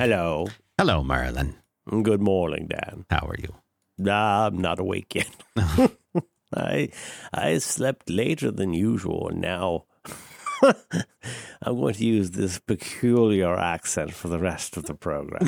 [0.00, 0.46] Hello.
[0.78, 1.56] Hello, Merlin.
[1.86, 3.04] Good morning, Dan.
[3.10, 3.56] How are you?
[3.98, 5.28] Nah, I'm not awake yet.
[6.56, 6.88] I
[7.34, 9.84] I slept later than usual, and now
[10.62, 15.46] I'm going to use this peculiar accent for the rest of the program.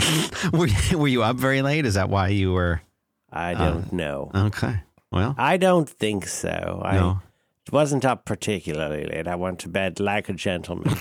[0.52, 1.86] were, you, were you up very late?
[1.86, 2.82] Is that why you were?
[3.32, 4.30] I uh, don't know.
[4.34, 4.82] Okay.
[5.10, 6.82] Well, I don't think so.
[6.84, 7.16] I
[7.72, 9.26] wasn't up particularly late.
[9.26, 10.98] I went to bed like a gentleman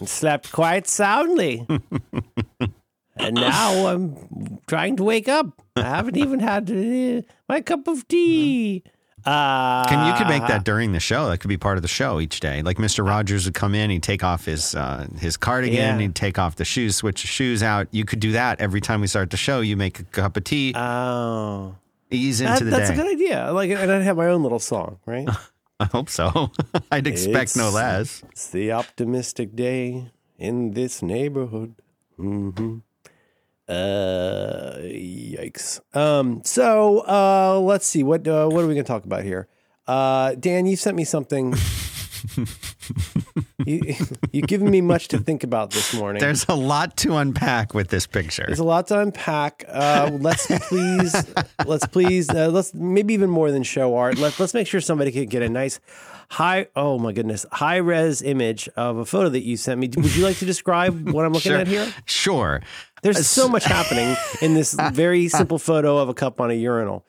[0.00, 1.66] and slept quite soundly.
[3.16, 5.46] and now I'm trying to wake up.
[5.76, 8.82] I haven't even had uh, my cup of tea.
[9.24, 11.28] Uh, Can you could make that during the show?
[11.28, 12.62] That could be part of the show each day.
[12.62, 15.98] Like Mister Rogers would come in, he'd take off his uh, his cardigan, Yeah.
[15.98, 17.86] he'd take off the shoes, switch the shoes out.
[17.90, 19.60] You could do that every time we start the show.
[19.60, 21.76] You make a cup of tea, Oh,
[22.10, 22.94] ease That- into the that's day.
[22.94, 23.52] a good idea.
[23.52, 25.28] Like, and I'd have my own little song, right?
[25.84, 26.52] I hope so.
[26.92, 28.22] I'd expect no less.
[28.30, 31.74] It's the optimistic day in this neighborhood.
[32.16, 32.78] hmm
[33.68, 35.80] Uh, yikes.
[35.94, 39.46] Um, so uh, let's see what uh, what are we going to talk about here?
[39.86, 41.54] Uh, Dan, you sent me something.
[43.66, 43.94] you
[44.32, 46.20] you've given me much to think about this morning.
[46.20, 48.44] There's a lot to unpack with this picture.
[48.46, 49.64] There's a lot to unpack.
[49.68, 51.14] Uh, let's please,
[51.66, 54.18] let's please, uh, let's maybe even more than show art.
[54.18, 55.80] Let, let's make sure somebody can get a nice
[56.30, 56.68] high.
[56.76, 59.88] Oh my goodness, high res image of a photo that you sent me.
[59.96, 61.58] Would you like to describe what I'm looking Sure.
[61.60, 61.92] at here?
[62.04, 62.62] Sure.
[63.02, 67.04] There's so much happening in this very simple photo of a cup on a urinal.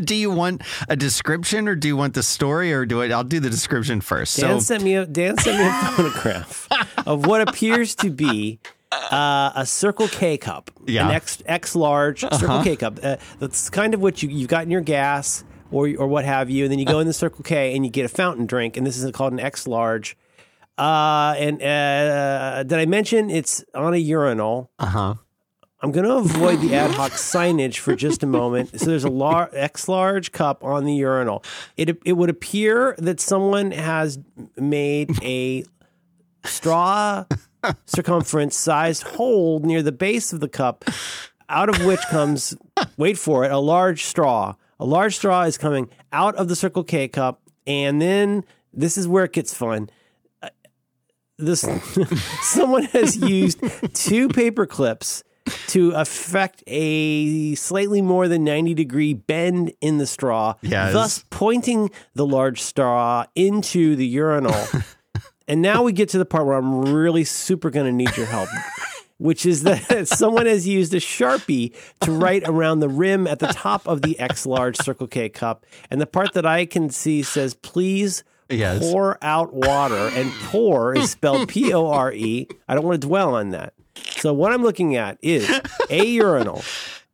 [0.04, 3.08] do you want a description or do you want the story or do I?
[3.08, 4.36] I'll do the description first.
[4.38, 6.68] Dan so sent me a Dan sent me a photograph
[7.06, 8.58] of what appears to be
[8.92, 11.02] uh, a Circle K cup, Yeah.
[11.02, 11.10] Uh-huh.
[11.10, 12.98] an X X large Circle K cup.
[13.02, 16.48] Uh, that's kind of what you you've got in your gas or or what have
[16.50, 18.76] you, and then you go in the Circle K and you get a fountain drink,
[18.76, 20.16] and this is called an X large.
[20.78, 24.70] Uh, and uh, did I mention it's on a urinal?
[24.78, 25.14] uh huh.
[25.80, 28.80] I'm going to avoid the ad hoc signage for just a moment.
[28.80, 31.44] So there's a lar- X large cup on the urinal.
[31.76, 34.18] It it would appear that someone has
[34.56, 35.64] made a
[36.44, 37.24] straw
[37.86, 40.84] circumference sized hole near the base of the cup,
[41.48, 42.56] out of which comes
[42.96, 44.54] wait for it a large straw.
[44.78, 49.08] A large straw is coming out of the Circle K cup, and then this is
[49.08, 49.88] where it gets fun
[50.42, 50.50] uh,
[51.38, 51.60] this
[52.42, 53.60] someone has used
[53.94, 55.22] two paper clips
[55.68, 60.92] to affect a slightly more than 90 degree bend in the straw Yes.
[60.92, 64.54] thus pointing the large straw into the urinal
[65.48, 68.26] and now we get to the part where i'm really super going to need your
[68.26, 68.48] help
[69.18, 73.46] which is that someone has used a sharpie to write around the rim at the
[73.48, 77.22] top of the x large circle k cup and the part that i can see
[77.22, 78.78] says please Yes.
[78.78, 82.46] pour out water, and pour is spelled P O R E.
[82.68, 83.74] I don't want to dwell on that.
[84.18, 85.48] So what I'm looking at is
[85.90, 86.62] a urinal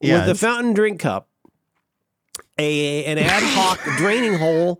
[0.01, 1.29] with a fountain drink cup,
[2.59, 4.79] a an ad hoc draining hole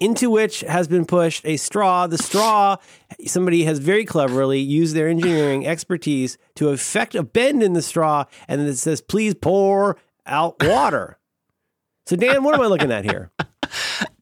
[0.00, 2.06] into which has been pushed a straw.
[2.06, 2.76] The straw,
[3.26, 8.24] somebody has very cleverly used their engineering expertise to effect a bend in the straw,
[8.48, 11.18] and it says, "Please pour out water."
[12.06, 13.30] So Dan, what am I looking at here?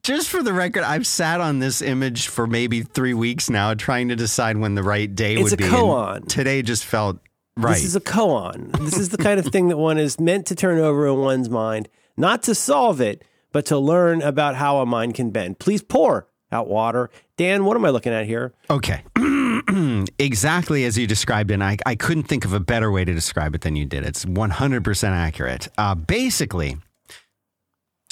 [0.03, 4.09] Just for the record, I've sat on this image for maybe three weeks now, trying
[4.09, 5.63] to decide when the right day It's would a be.
[5.63, 6.27] and koan.
[6.27, 7.19] Today just felt
[7.55, 7.73] right.
[7.75, 8.71] This is a koan.
[8.79, 11.49] This is the kind of thing that one is meant to turn over in one's
[11.49, 11.87] mind,
[12.17, 15.59] not to solve it, but to learn about how a mind can bend.
[15.59, 17.09] Please pour out water.
[17.37, 18.53] Dan, what am I looking at here?
[18.69, 19.03] Okay.
[20.19, 21.55] exactly as you described it.
[21.55, 24.05] And I, I couldn't think of a better way to describe it than you did.
[24.05, 25.67] It's 100% accurate.
[25.77, 26.77] Uh, basically,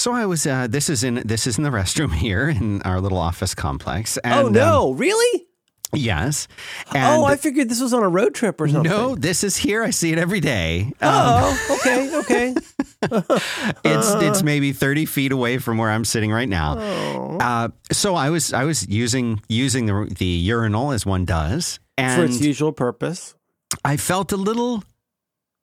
[0.01, 2.99] so I was, uh, this is in, this is in the restroom here in our
[2.99, 4.17] little office complex.
[4.17, 5.45] And, oh um, no, really?
[5.93, 6.47] yes.
[6.95, 8.89] oh, I figured this was on a road trip or something.
[8.89, 9.83] no, this is here.
[9.83, 10.91] I see it every day.
[11.01, 12.55] Um, Oh, okay, okay.
[13.83, 16.77] it's it's maybe 30 feet away from where I'm sitting right now.
[16.79, 17.37] Oh.
[17.39, 22.23] Uh, so I was I was using using the the urinal as one does, For
[22.23, 23.35] its usual purpose.
[23.83, 24.83] I felt a little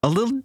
[0.03, 0.41] a little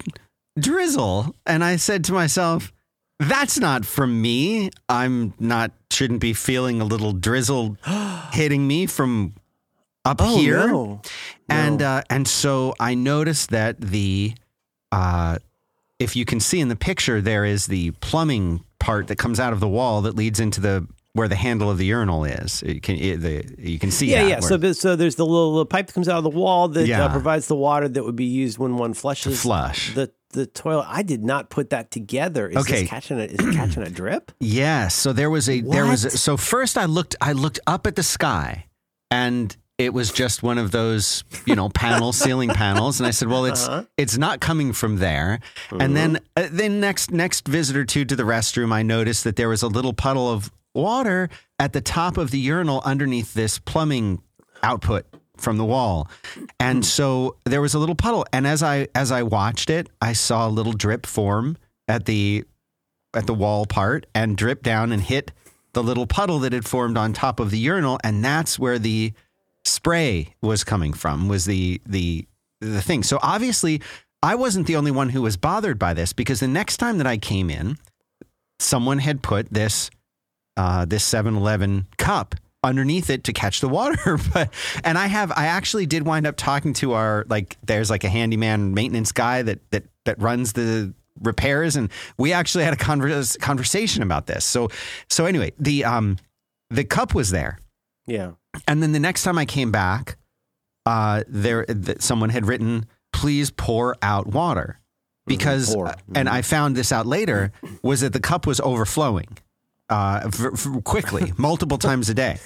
[0.57, 2.71] drizzle, and I said to myself,
[3.19, 4.69] "That's not from me.
[4.89, 7.77] I'm not shouldn't be feeling a little drizzle
[8.31, 9.33] hitting me from
[10.05, 11.01] up Oh here." no.
[11.49, 11.85] And No.
[11.87, 14.33] uh, and so I noticed that the
[14.91, 15.37] uh,
[15.99, 19.53] if you can see in the picture, there is the plumbing part that comes out
[19.53, 22.63] of the wall that leads into the where the handle of the urinal is.
[22.65, 24.39] You can it, the, you can see Yeah, that yeah.
[24.39, 26.87] where- So, so there's the little, little pipe that comes out of the wall that
[26.87, 27.05] Yeah.
[27.05, 29.93] uh, provides the water that would be used when one flushes flush.
[29.93, 30.85] the the toilet.
[30.89, 32.49] I did not put that together.
[32.49, 32.81] Is Okay.
[32.81, 34.31] this catching a is it catching a drip?
[34.39, 34.93] Yes.
[34.95, 37.95] So there was a there was a, so first I looked I looked up at
[37.95, 38.65] the sky
[39.09, 43.27] and it was just one of those, you know, panel ceiling panels, and I said,
[43.27, 43.83] "Well, it's Uh-huh.
[43.97, 45.39] it's not coming from there."
[45.71, 49.35] And then uh, then next next visit or two to the restroom, I noticed that
[49.35, 53.57] there was a little puddle of water at the top of the urinal underneath this
[53.59, 54.21] plumbing
[54.61, 55.05] output
[55.37, 56.07] from the wall.
[56.59, 60.13] And so there was a little puddle, and as I as I watched it, I
[60.13, 61.57] saw a little drip form
[61.87, 62.43] at the
[63.13, 65.31] at the wall part and drip down and hit
[65.73, 67.99] the little puddle that had formed on top of the urinal.
[68.03, 69.13] And that's where the
[69.65, 72.27] spray was coming from was the the
[72.61, 73.03] the thing.
[73.03, 73.81] So obviously
[74.23, 77.05] i wasn't the only one who was bothered by this because the next time that
[77.05, 77.77] i came in
[78.59, 79.91] someone had put this
[80.55, 84.17] uh, this 7-eleven cup underneath it to catch the water.
[84.33, 88.03] But and i have i actually did wind up talking to our like there's like
[88.03, 91.75] a handyman maintenance guy that that that runs the repairs.
[91.75, 94.43] And we actually had a converse, conversation about this.
[94.45, 94.69] So
[95.09, 96.17] so anyway the um
[96.69, 97.59] the cup was there.
[98.07, 98.31] Yeah.
[98.67, 100.17] and then the next time I came back,
[100.85, 104.79] uh, there th- someone had written, "Please pour out water,"
[105.25, 105.87] because pour.
[105.87, 107.51] uh, and I found this out later
[107.81, 109.37] was that the cup was overflowing
[109.89, 110.29] uh,
[110.83, 112.37] quickly, multiple times a day,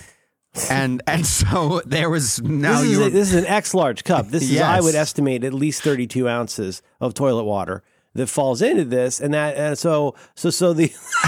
[0.70, 4.04] and and so there was now This is, you a, this is an X large
[4.04, 4.28] cup.
[4.30, 8.84] This is, I would estimate, at least 32 ounces of toilet water that falls into
[8.84, 9.20] this.
[9.20, 10.88] And that, and so, so, so the,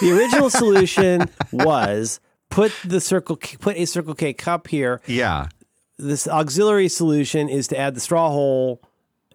[0.00, 2.20] the original solution was
[2.50, 5.00] put the circle, put a Circle K cup here.
[5.06, 5.48] yeah
[5.98, 8.80] This auxiliary solution is to add the straw hole.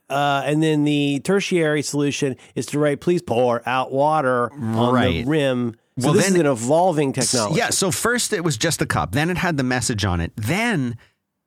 [0.10, 5.26] Uh, and then the tertiary solution is to write, please pour out water on Right.
[5.26, 5.76] the rim.
[5.98, 7.56] So Well, this then- is an evolving technology.
[7.58, 7.70] Yeah.
[7.70, 9.14] So first it was just a cup.
[9.14, 10.34] Then it had the message on it.
[10.36, 10.98] Then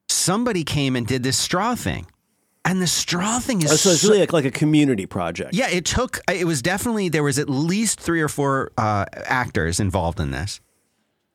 [0.07, 2.07] somebody came and did this straw thing,
[2.65, 5.53] and the straw thing is Oh, So it's really like, like a community project.
[5.53, 6.19] Yeah, it took.
[6.31, 10.59] It was definitely there was at least three or four uh, actors involved in this,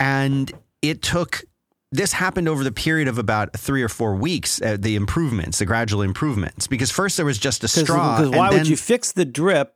[0.01, 0.53] and
[0.83, 1.45] it took.
[1.93, 4.61] This happened over the period of about three or four weeks.
[4.61, 8.19] Uh, the improvements, the gradual improvements, because first there was just a straw.
[8.19, 9.74] Because why would you fix the drip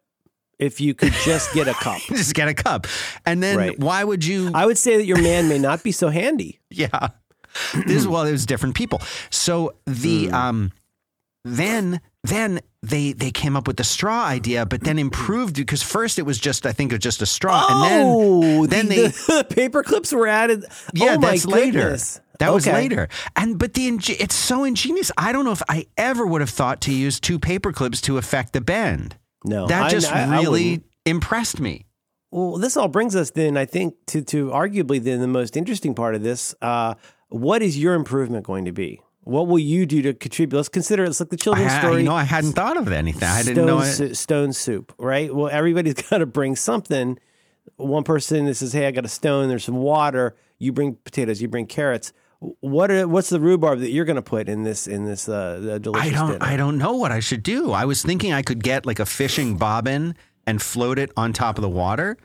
[0.58, 2.00] if you could just get a cup?
[2.08, 2.86] just get a cup?
[3.24, 3.78] And then Right.
[3.78, 4.50] why would you?
[4.54, 6.60] I would say that your man may not be so handy.
[6.70, 7.08] Yeah.
[7.86, 9.00] This is well, it was different people.
[9.30, 10.34] So the Hmm.
[10.34, 10.72] um
[11.44, 16.18] then then they they came up with the straw idea, but then improved because first
[16.18, 18.96] it was just I think it was just a straw, oh, and then then the,
[18.96, 19.08] they
[19.38, 20.64] the paper clips were added.
[20.92, 21.96] yeah oh my that's later.
[22.38, 25.10] That was later, and but the it's so ingenious.
[25.16, 28.16] I don't know if I ever would have thought to use two paper clips to
[28.18, 29.16] affect the bend.
[29.44, 30.86] No, that just I- I really wouldn't.
[31.06, 31.86] impressed me.
[32.30, 35.94] Well, this all brings us then, I think, to to arguably then the most interesting
[35.94, 36.54] part of this.
[36.60, 36.94] Uh,
[37.28, 39.00] what is your improvement going to be?
[39.22, 40.56] What will you do to contribute?
[40.56, 41.98] Let's consider it's like the I, children's ha- story.
[42.02, 43.24] you know, I hadn't thought of anything.
[43.28, 43.80] I didn't know.
[43.80, 43.86] It.
[43.92, 45.34] su- stone soup, right?
[45.34, 47.18] Well, everybody's got to bring something.
[47.76, 49.48] One person that says, "Hey, I got a stone.
[49.48, 51.40] There's some water." You bring potatoes.
[51.40, 52.12] You bring carrots.
[52.40, 55.58] What are, what's the rhubarb that you're going to put in this in this uh,
[55.60, 56.44] the delicious I don't dinner?
[56.44, 57.72] I don't know what I should do.
[57.72, 60.14] I was thinking I could get like a fishing bobbin
[60.46, 62.16] and float it on top of the water.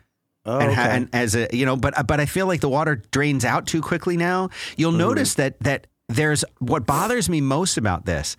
[0.46, 2.96] oh, and, ha- and as a you know, but but I feel like the water
[3.10, 4.50] drains out too quickly now.
[4.76, 4.98] You'll Mm-hmm.
[4.98, 8.36] notice that that there's what bothers me most about this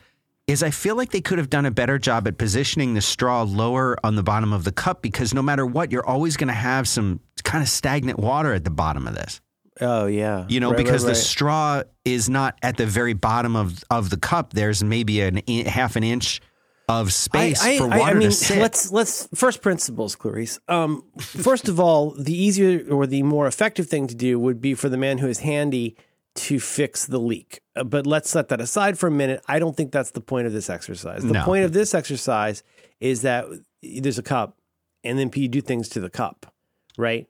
[0.48, 3.42] is I feel like they could have done a better job at positioning the straw
[3.42, 6.54] lower on the bottom of the cup because no matter what, you're always going to
[6.54, 9.42] have some kind of stagnant water at the bottom of this.
[9.82, 13.56] Oh yeah, You know, Right, right, because the straw is not at the very bottom
[13.56, 14.54] of, of the cup.
[14.54, 16.42] There's maybe an in, half an inch
[16.88, 18.60] of space I, for I, I mean, to sit.
[18.60, 20.60] let's let's first principles, Clarice.
[20.68, 24.76] Um, first of all, the easier or the more effective thing to do would be
[24.76, 25.96] for the man who is handy
[26.36, 27.62] to fix the leak.
[27.76, 29.44] Uh, but let's set that aside for a minute.
[29.48, 31.24] I don't think that's the point of this exercise.
[31.24, 31.44] The No.
[31.46, 32.62] point of this exercise
[33.00, 33.46] is that
[33.82, 34.58] there's a cup,
[35.04, 36.54] and then you do things to the cup,
[36.98, 37.28] right?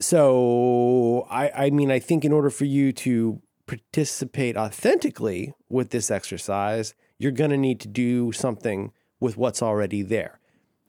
[0.00, 6.10] So I, I mean, I think in order for you to participate authentically with this
[6.10, 10.38] exercise, you're going to need to do something with what's already there.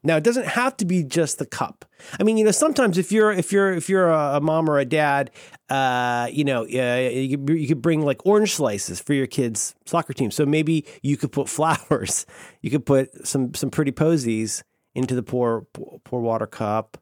[0.02, 1.84] Now, it doesn't have to be just the cup.
[2.18, 4.84] I mean, you know, sometimes if you're if you're if you're a, mom or a
[4.86, 5.30] dad,
[5.68, 9.74] uh, you know, uh, you, could, you could bring like orange slices for your kids'
[9.84, 10.30] soccer team.
[10.30, 12.24] So maybe you could put flowers.
[12.62, 14.64] You could put some some pretty posies
[14.94, 15.66] into the pour
[16.04, 16.96] pour water cup.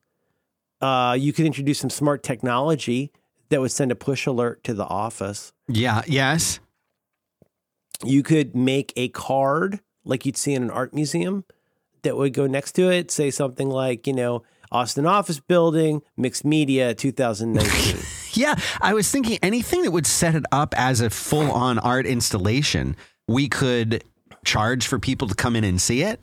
[0.80, 3.12] Uh, you could introduce some smart technology
[3.49, 5.52] that would send a push alert to the office.
[5.68, 6.61] yeah, yes.
[8.04, 11.44] You could make a card like you'd see in an art museum
[12.02, 16.44] that would go next to it, say something like, you know, Austin Office Building, Mixed
[16.44, 17.99] Media 2019.
[18.35, 22.06] Yeah, I was thinking anything that would set it up as a full on art
[22.06, 22.94] installation,
[23.26, 24.04] we could
[24.44, 26.20] charge for people to come in and see it.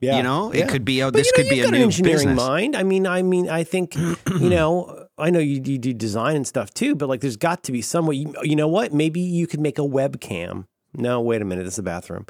[0.00, 0.16] Yeah.
[0.18, 0.64] You know, Yeah.
[0.64, 2.16] it could be, oh, But this you know, could be a got new an engineering
[2.16, 2.36] business.
[2.36, 2.76] mind.
[2.76, 3.94] I mean, I mean, I think,
[4.40, 7.62] you know, I know you, you do design and stuff too, but like there's got
[7.64, 8.16] to be some way.
[8.16, 8.92] You, you know what?
[8.92, 10.66] Maybe you could make a webcam.
[10.92, 11.64] No, wait a minute.
[11.64, 12.26] This is a bathroom.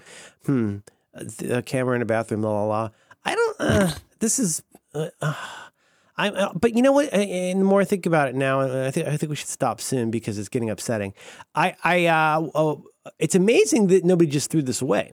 [0.46, 0.76] Hmm.
[1.14, 2.42] A, a camera in a bathroom.
[2.42, 2.90] La la la.
[3.24, 3.56] I don't.
[3.60, 4.62] Uh, this is.
[4.94, 5.34] Uh, uh,
[6.16, 6.28] I.
[6.28, 7.12] Uh, but you know what?
[7.12, 9.80] And the more I think about it now, I think I think we should stop
[9.80, 11.14] soon because it's getting upsetting.
[11.54, 11.74] I.
[11.84, 12.06] I.
[12.06, 12.84] Uh, oh,
[13.18, 15.12] it's amazing that nobody just threw this away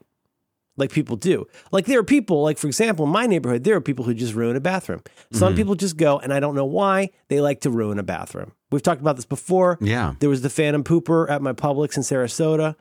[0.77, 1.45] like people do.
[1.71, 4.33] Like there are people, like for example, in my neighborhood, there are people who just
[4.33, 5.01] ruin a bathroom.
[5.31, 5.57] Some Mm-hmm.
[5.57, 8.53] people just go, and I don't know why they like to ruin a bathroom.
[8.71, 9.77] We've talked about this before.
[9.81, 10.13] Yeah.
[10.19, 12.75] There was the Phantom Pooper at my Publix in Sarasota,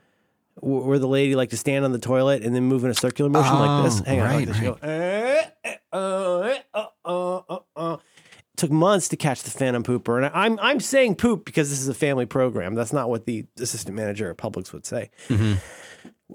[0.56, 3.28] where the lady liked to stand on the toilet and then move in a circular
[3.30, 4.00] motion like this.
[4.00, 4.58] Oh, Hang on, like this.
[4.58, 7.96] You go, "Eh, eh, uh, uh, uh, uh, uh."
[8.56, 11.88] Took months to catch the Phantom Pooper, and I'm I'm saying poop because this is
[11.88, 12.74] a family program.
[12.74, 15.08] That's not what the assistant manager at Publix would say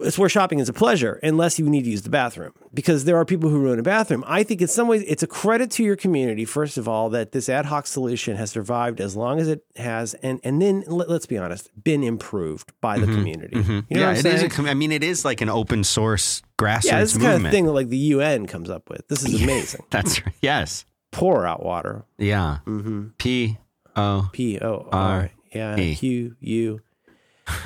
[0.02, 3.18] it's where shopping is a pleasure unless you need to use the bathroom because there
[3.18, 4.24] are people who ruin a bathroom.
[4.28, 7.32] I think in some ways it's a credit to your community, first of all, that
[7.32, 11.10] this ad hoc solution has survived as long as it has, and and then let,
[11.10, 13.56] us be honest, been improved by the community.
[13.58, 13.94] You know Mm-hmm.
[13.98, 14.22] yeah, it is.
[14.24, 14.46] saying?
[14.46, 17.36] A, com- I mean, it is like an open source grassroots yeah, this is movement.
[17.36, 19.08] kind of thing that like the UN comes up with.
[19.08, 19.84] This is amazing.
[19.90, 20.36] That's right.
[20.42, 20.86] Yes.
[21.12, 22.04] Pour out water.
[22.18, 22.58] Yeah.
[22.66, 23.08] Mm-hmm.
[23.18, 23.58] P
[23.96, 24.30] O.
[24.34, 25.32] P O R.
[25.54, 25.76] Yeah.
[25.94, 26.82] Q U.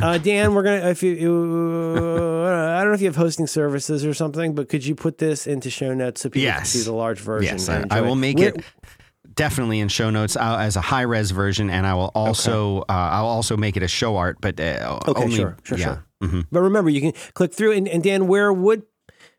[0.01, 0.89] Uh, Dan, we're gonna.
[0.89, 4.85] If you, you- I don't know if you have hosting services or something, but could
[4.85, 7.55] you put this into show notes so people can see the large version?
[7.57, 8.63] Yes, I, I will make Where- it
[9.35, 12.83] definitely in show notes uh, as a high res version, and I will also uh,
[12.89, 15.85] I'll also make it a show art, but uh, Okay, only sure, sure, yeah.
[15.85, 16.05] sure.
[16.23, 16.45] Mhm.
[16.51, 17.71] But remember, you can click through.
[17.73, 18.83] And, and Dan, where would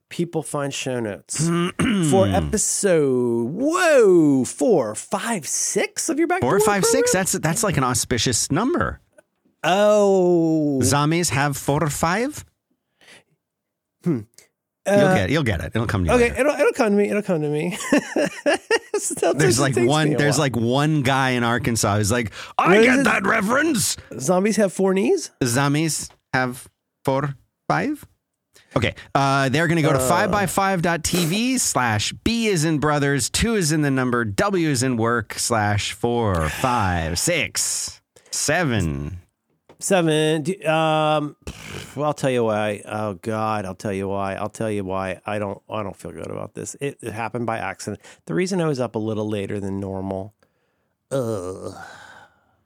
[0.09, 1.47] people find show notes
[2.11, 3.51] for episode?
[3.51, 7.13] Whoa, four, five, six of your back Four, five, six.
[7.13, 9.01] That's that's like an auspicious number.
[9.63, 12.45] Oh, Zombies have four or five.
[14.07, 15.31] uh, You'll get it.
[15.31, 15.73] You'll get it.
[15.75, 16.17] It'll come to you.
[16.17, 16.41] Okay, later.
[16.41, 17.11] it'll it'll come to me.
[17.11, 17.77] It'll come to me.
[19.35, 20.13] There's like one.
[20.15, 20.41] There's while.
[20.41, 23.97] like one guy in Arkansas who's like, I What get that reference.
[24.19, 25.31] zombies have four knees.
[25.45, 26.69] Zombies have
[27.05, 27.35] four,
[27.69, 28.05] five.
[28.77, 33.73] Okay, uh, they're going to go to 5by5.tv slash B is in brothers, 2 is
[33.73, 38.01] in the number, W is in work, slash 4, 5, 6,
[38.31, 39.19] 7.
[39.81, 40.45] Seven.
[40.67, 41.37] Um,
[41.97, 42.83] I'll tell you why.
[42.85, 44.35] Oh God, I'll tell you why.
[44.35, 45.21] I'll tell you why.
[45.27, 45.61] I don't.
[45.71, 46.77] I don't feel good about this.
[46.81, 48.03] It, it happened by accident.
[48.27, 50.35] The reason I was up a little later than normal.
[51.11, 51.75] Ugh.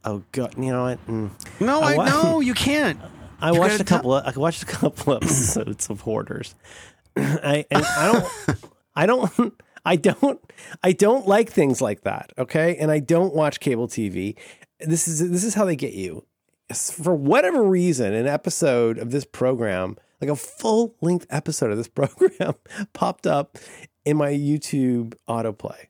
[0.05, 0.55] Oh God.
[0.59, 1.07] You know what?
[1.07, 1.31] Mm.
[1.61, 3.01] No, I, wa- no, you can't.
[3.41, 4.15] I You watched a couple.
[4.15, 6.55] Of, I watched a couple episodes of Hoarders.
[7.17, 8.59] I and I don't.
[8.97, 9.55] I don't.
[9.87, 10.41] I don't.
[10.83, 12.33] I don't like things like that.
[12.39, 14.37] Okay, and I don't watch cable TV.
[14.81, 16.25] This is this is how they get you.
[16.73, 21.89] For whatever reason, an episode of this program, like a full length episode of this
[21.95, 22.55] program,
[22.93, 23.59] popped up
[24.05, 25.87] in my YouTube autoplay.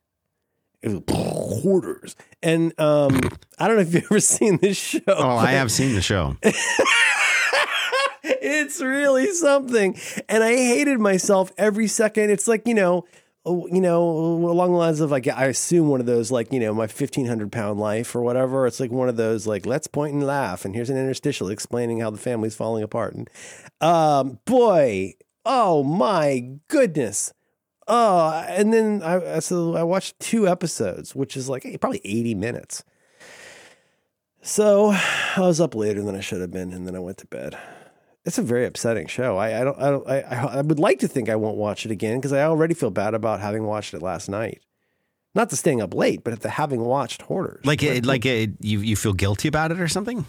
[0.82, 3.18] It was Hoarders, and um,
[3.58, 5.00] I don't know if you've ever seen this show.
[5.06, 6.36] Oh, I have seen the show.
[8.24, 9.94] it's really something
[10.30, 13.04] and i hated myself every second it's like you know
[13.46, 16.72] you know along the lines of like i assume one of those like you know
[16.72, 20.26] my 1500 pound life or whatever it's like one of those like let's point and
[20.26, 23.28] laugh and here's an interstitial explaining how the family's falling apart and
[23.80, 25.12] um boy
[25.44, 27.32] oh my goodness
[27.86, 32.82] oh and then i so i watched two episodes which is like probably 80 minutes
[34.44, 34.90] so
[35.36, 37.58] I was up later than I should have been, and then I went to bed.
[38.24, 39.36] It's a very upsetting show.
[39.36, 39.78] I, I don't.
[39.78, 40.08] I don't.
[40.08, 40.20] I,
[40.58, 43.14] I would like to think I won't watch it again because I already feel bad
[43.14, 44.62] about having watched it last night.
[45.34, 47.66] Not the staying up late, but at the having watched Hoarders.
[47.66, 50.24] Like, it, like it, you, you feel guilty about it or something?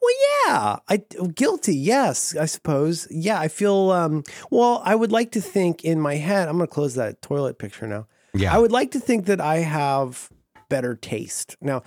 [0.00, 0.14] Well,
[0.46, 0.96] yeah, I
[1.34, 1.76] guilty.
[1.76, 3.06] Yes, I suppose.
[3.10, 3.90] Yeah, I feel.
[3.90, 6.48] Um, well, I would like to think in my head.
[6.48, 8.06] I'm going to close that toilet picture now.
[8.32, 8.54] Yeah.
[8.54, 10.30] I would like to think that I have
[10.70, 11.56] better taste.
[11.60, 11.82] Now,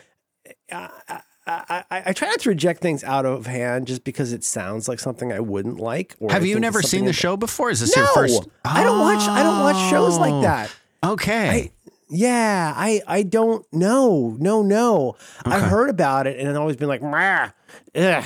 [0.72, 4.44] I, I, I, I try not to reject things out of hand just because it
[4.44, 6.16] sounds like something I wouldn't like.
[6.30, 7.70] Have you never seen the show before?
[7.70, 8.48] Is this No, your first?
[8.64, 9.22] I don't watch.
[9.28, 10.74] I don't watch shows like Oh, that.
[11.04, 11.50] Okay.
[11.50, 11.72] I,
[12.10, 14.38] yeah, I I don't know.
[14.40, 15.16] No, no.
[15.44, 18.24] I heard about it and I've always been like, ugh.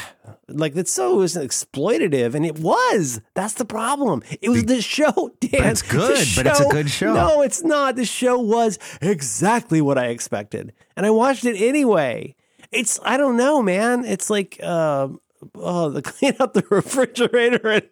[0.49, 3.21] like that's so exploitative, and it was.
[3.33, 4.23] That's the problem.
[4.41, 5.65] It was the show, Dan.
[5.71, 7.13] it's good, The but it's a good show.
[7.13, 7.95] No, it's not.
[7.95, 12.35] The show was exactly what I expected, and I watched it anyway.
[12.71, 14.05] It's I don't know, man.
[14.05, 14.59] It's like.
[14.61, 15.09] Uh,
[15.53, 17.83] Oh, they clean out the refrigerator and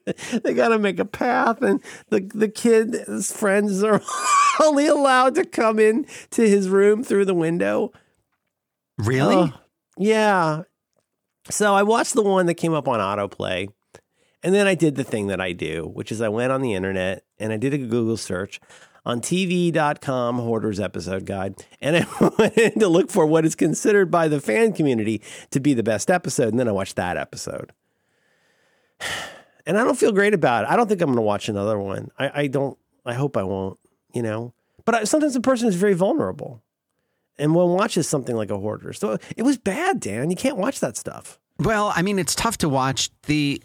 [0.44, 1.80] they got to make a path, and
[2.10, 4.02] the the kid's friends are
[4.60, 7.92] only allowed to come in to his room through the window.
[8.98, 9.36] really?
[9.36, 9.54] Oh,
[9.98, 10.64] yeah.
[11.50, 13.70] So I watched the one that came up on autoplay.
[14.42, 16.74] And then I did the thing that I do, which is I went on the
[16.74, 18.60] internet and I did a Google search
[19.06, 24.28] on TV.com Hoarders Episode Guide, and I went to look for what is considered by
[24.28, 25.22] the fan community
[25.52, 27.72] to be the best episode, and then I watched that episode.
[29.68, 30.70] And I don't feel great about it.
[30.70, 32.12] I don't think I'm going to watch another one.
[32.20, 32.78] I, I don't.
[33.04, 33.80] I hope I won't.
[34.14, 34.54] You know,
[34.86, 36.62] but I, sometimes a person is very vulnerable,
[37.40, 38.94] and one watches something like a hoarder.
[38.94, 40.30] So it was bad, Dan.
[40.30, 41.40] You can't watch that stuff.
[41.58, 43.62] Well, I mean, it's tough to watch the,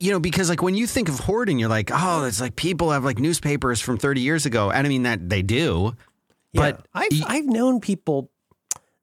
[0.00, 2.90] you know, because like when you think of hoarding, you're like, oh, it's like people
[2.92, 4.70] have like newspapers from 30 years ago.
[4.70, 5.94] And I mean, that they do.
[6.54, 6.86] But.
[6.94, 8.30] I've, y- I've known people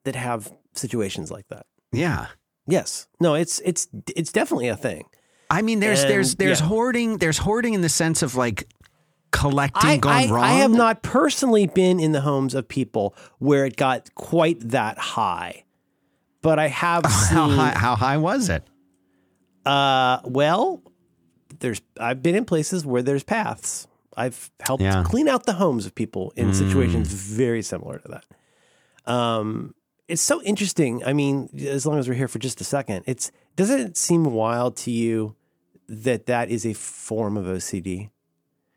[0.06, 1.66] that have situations like that.
[1.92, 2.28] yeah.
[2.68, 3.08] Yes.
[3.20, 5.06] No, it's it's it's definitely a thing.
[5.52, 6.66] I mean, there's there's And, there's yeah.
[6.66, 7.18] hoarding.
[7.20, 8.68] There's hoarding in the sense of like
[9.32, 10.44] collecting I, gone I, wrong.
[10.44, 14.98] I have not personally been in the homes of people where it got quite that
[14.98, 15.66] high,
[16.42, 17.56] but I have How seen.
[17.56, 18.64] high, how high was it?
[19.66, 20.82] Uh, well,
[21.60, 23.88] there's I've been in places where there's paths.
[24.18, 25.04] I've helped Yeah.
[25.06, 29.12] clean out the homes of people in situations very similar to that.
[29.12, 29.74] Um,
[30.08, 31.04] it's so interesting.
[31.04, 34.24] I mean, as long as we're here for just a second, it's doesn't it seem
[34.26, 35.36] wild to you
[35.90, 38.10] that that is a form of OCD?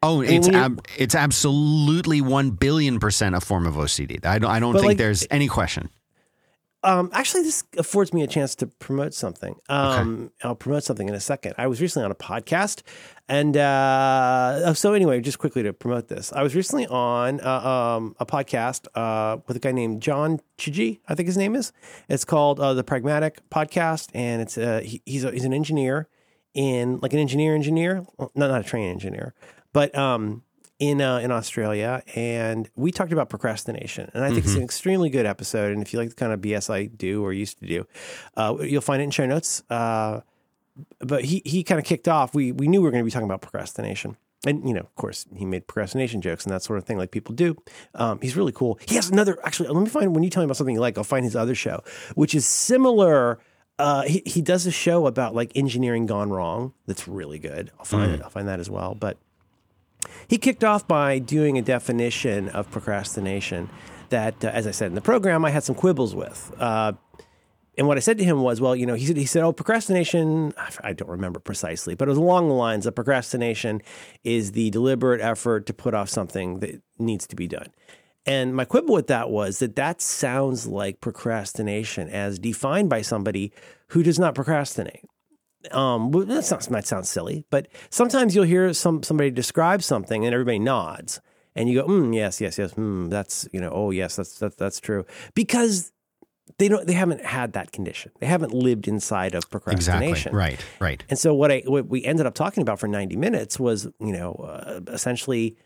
[0.03, 4.25] Oh, it's ab- it's absolutely one billion percent a form of OCD.
[4.25, 5.89] I don't I don't think like- there's any question.
[6.85, 9.57] Um, actually, this affords me a chance to promote something.
[9.69, 11.55] Um, I'll promote something in a second.
[11.59, 12.83] I was recently on a podcast,
[13.29, 18.15] and uh, so anyway, just quickly to promote this, I was recently on uh, um,
[18.21, 21.73] a podcast uh, with a guy named John Chidgey, I think his name is.
[22.09, 26.09] It's called uh, the Pragmatic Podcast, and it's uh, he, he's a, he's an engineer
[26.55, 29.35] in like an engineer engineer, well, not not a train engineer,
[29.73, 30.45] but um,
[30.79, 35.11] in uh, in Australia, and we talked about procrastination, and I think it's an extremely
[35.11, 35.73] good episode.
[35.73, 37.87] And if you like the kind of BS I do or used to do,
[38.37, 39.63] uh, you'll find it in show notes.
[39.69, 40.21] Uh,
[41.01, 42.35] but he he kind of kicked off.
[42.35, 44.17] We we knew we were going to be talking about procrastination.
[44.47, 47.11] And you know, of course, he made procrastination jokes and that sort of thing, like
[47.11, 47.57] people do.
[47.97, 48.79] Um, he's really cool.
[48.87, 49.37] He has another.
[49.45, 50.97] Actually, let me find when you tell me about something you like.
[50.97, 51.83] I'll find his other show,
[52.15, 53.41] which is similar.
[53.81, 56.73] Uh, he he does a show about like engineering gone wrong.
[56.87, 57.73] That's really good.
[57.81, 58.23] I'll find it.
[58.23, 58.95] I'll find that as well.
[58.95, 59.19] But
[60.29, 63.69] he kicked off by doing a definition of procrastination
[64.11, 66.53] that, uh, as I said in the program, I had some quibbles with.
[66.59, 66.93] Uh,
[67.77, 69.53] and what I said to him was, well, you know, he said, he said, oh,
[69.53, 73.83] procrastination, I don't remember precisely, but it was along the lines of procrastination
[74.25, 77.69] is the deliberate effort to put off something that needs to be done.
[78.27, 83.53] And my quibble with that was that that sounds like procrastination as defined by somebody
[83.89, 85.05] who does not procrastinate
[85.73, 90.25] um well, that sounds might sound silly but sometimes you'll hear some somebody describe something
[90.25, 91.21] and everybody nods
[91.57, 94.55] and you go mm, yes yes yes mm, that's you know oh yes that's that's,
[94.57, 95.93] that's true because
[96.59, 99.59] they don't they haven't had that condition they haven't lived inside of Exactly.
[99.61, 100.65] procrastination Right.
[100.81, 101.05] Right.
[101.11, 104.13] and so what I what we ended up talking about for 90 minutes was, you
[104.13, 105.57] know, uh, essentially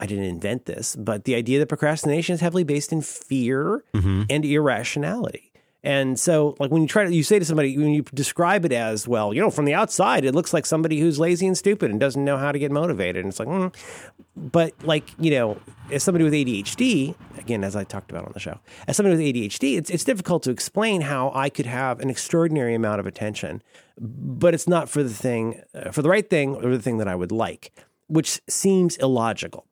[0.00, 4.44] I didn't invent this, but the idea that procrastination is heavily based in fear and
[4.44, 5.47] irrationality.
[5.88, 8.72] And so like when you try to you say to somebody when you describe it
[8.72, 11.90] as, well, you know, from the outside it looks like somebody who's lazy and stupid
[11.90, 13.24] and doesn't know how to get motivated.
[13.24, 13.74] And it's like, mm.
[14.36, 15.58] but like, you know,
[15.90, 19.34] as somebody with ADHD, again as I talked about on the show, as somebody with
[19.34, 23.62] ADHD, it's it's difficult to explain how I could have an extraordinary amount of attention
[24.00, 27.08] but it's not for the thing, uh, for the right thing or the thing that
[27.08, 27.72] I would like,
[28.06, 29.66] which seems illogical.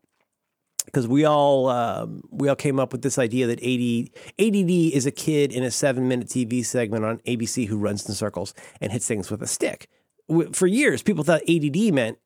[0.96, 5.04] Because we all um, we all came up with this idea that AD, ADD is
[5.04, 8.90] a kid in a seven minute TV segment on ABC who runs in circles and
[8.90, 9.90] hits things with a stick.
[10.54, 12.16] For years, people thought ADD meant,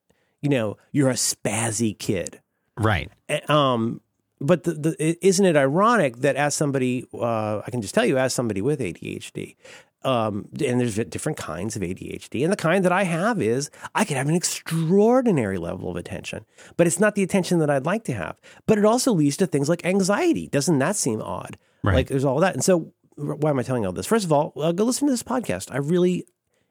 [0.40, 2.40] you know, you're a spazzy kid.
[2.78, 3.10] Right.
[3.48, 4.02] Um,
[4.40, 8.18] but the, the, isn't it ironic that as somebody, uh, I can just tell you,
[8.18, 9.56] as somebody with ADHD,
[10.02, 14.04] um, and there's different kinds of ADHD, and the kind that I have is I
[14.04, 16.44] could have an extraordinary level of attention,
[16.76, 18.40] but it's not the attention that I'd like to have.
[18.66, 20.46] But it also leads to things like anxiety.
[20.48, 21.58] Doesn't that seem odd?
[21.82, 21.96] Right.
[21.96, 24.06] Like there's all that, and so why am I telling all this?
[24.06, 25.72] First of all, uh, go listen to this podcast.
[25.72, 26.26] I really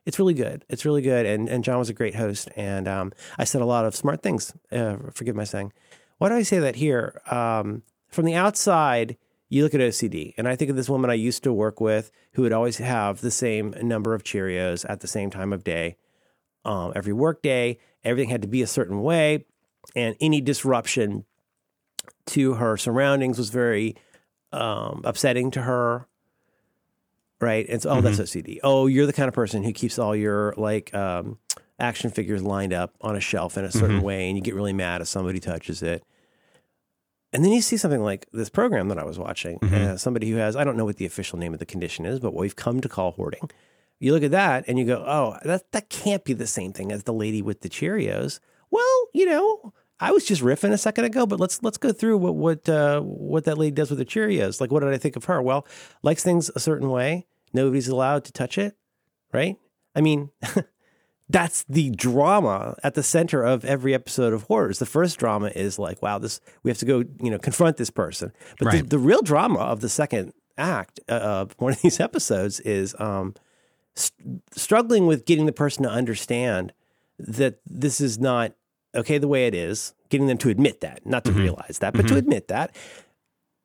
[0.05, 0.65] it's really good.
[0.69, 1.25] It's really good.
[1.25, 2.49] And and John was a great host.
[2.55, 4.53] And um, I said a lot of smart things.
[4.71, 5.71] Uh, forgive my saying.
[6.17, 7.21] Why do I say that here?
[7.29, 9.17] Um, from the outside,
[9.49, 12.11] you look at OCD, and I think of this woman I used to work with
[12.33, 15.97] who would always have the same number of Cheerios at the same time of day.
[16.65, 19.45] Um, every workday, everything had to be a certain way,
[19.95, 21.25] and any disruption
[22.27, 23.95] to her surroundings was very
[24.51, 26.07] um, upsetting to her
[27.41, 27.67] right?
[27.69, 28.59] And so, oh, that's OCD.
[28.63, 31.37] Oh, you're the kind of person who keeps all your like um,
[31.79, 34.73] action figures lined up on a shelf in a certain way, and you get really
[34.73, 36.03] mad if somebody touches it.
[37.31, 40.37] And then you see something like this program that I was watching, uh, somebody who
[40.37, 42.55] has, I don't know what the official name of the condition is, but what we've
[42.55, 43.49] come to call hoarding.
[43.99, 46.91] You look at that and you go, oh, that, that can't be the same thing
[46.91, 48.39] as the lady with the Cheerios.
[48.71, 52.17] Well, you know, I was just riffing a second ago, but let's let's go through
[52.19, 54.61] what what uh, what that lady does with the Cheerios.
[54.61, 55.41] Like, what did I think of her?
[55.41, 55.67] Well,
[56.03, 57.27] likes things a certain way.
[57.53, 58.77] Nobody's allowed to touch it,
[59.33, 59.57] right?
[59.95, 60.29] I mean,
[61.29, 64.79] that's the drama at the center of every episode of Hoarders.
[64.79, 67.89] The first drama is like, wow, this we have to go, you know, confront this
[67.91, 68.31] person.
[68.57, 68.81] But Right.
[68.83, 72.95] the, the real drama of the second act uh, of one of these episodes is
[72.99, 73.35] um,
[73.95, 76.73] st- struggling with getting the person to understand
[77.19, 78.53] that this is not
[78.95, 79.93] okay the way it is.
[80.09, 82.75] Getting them to admit that, not to realize that, but to admit that.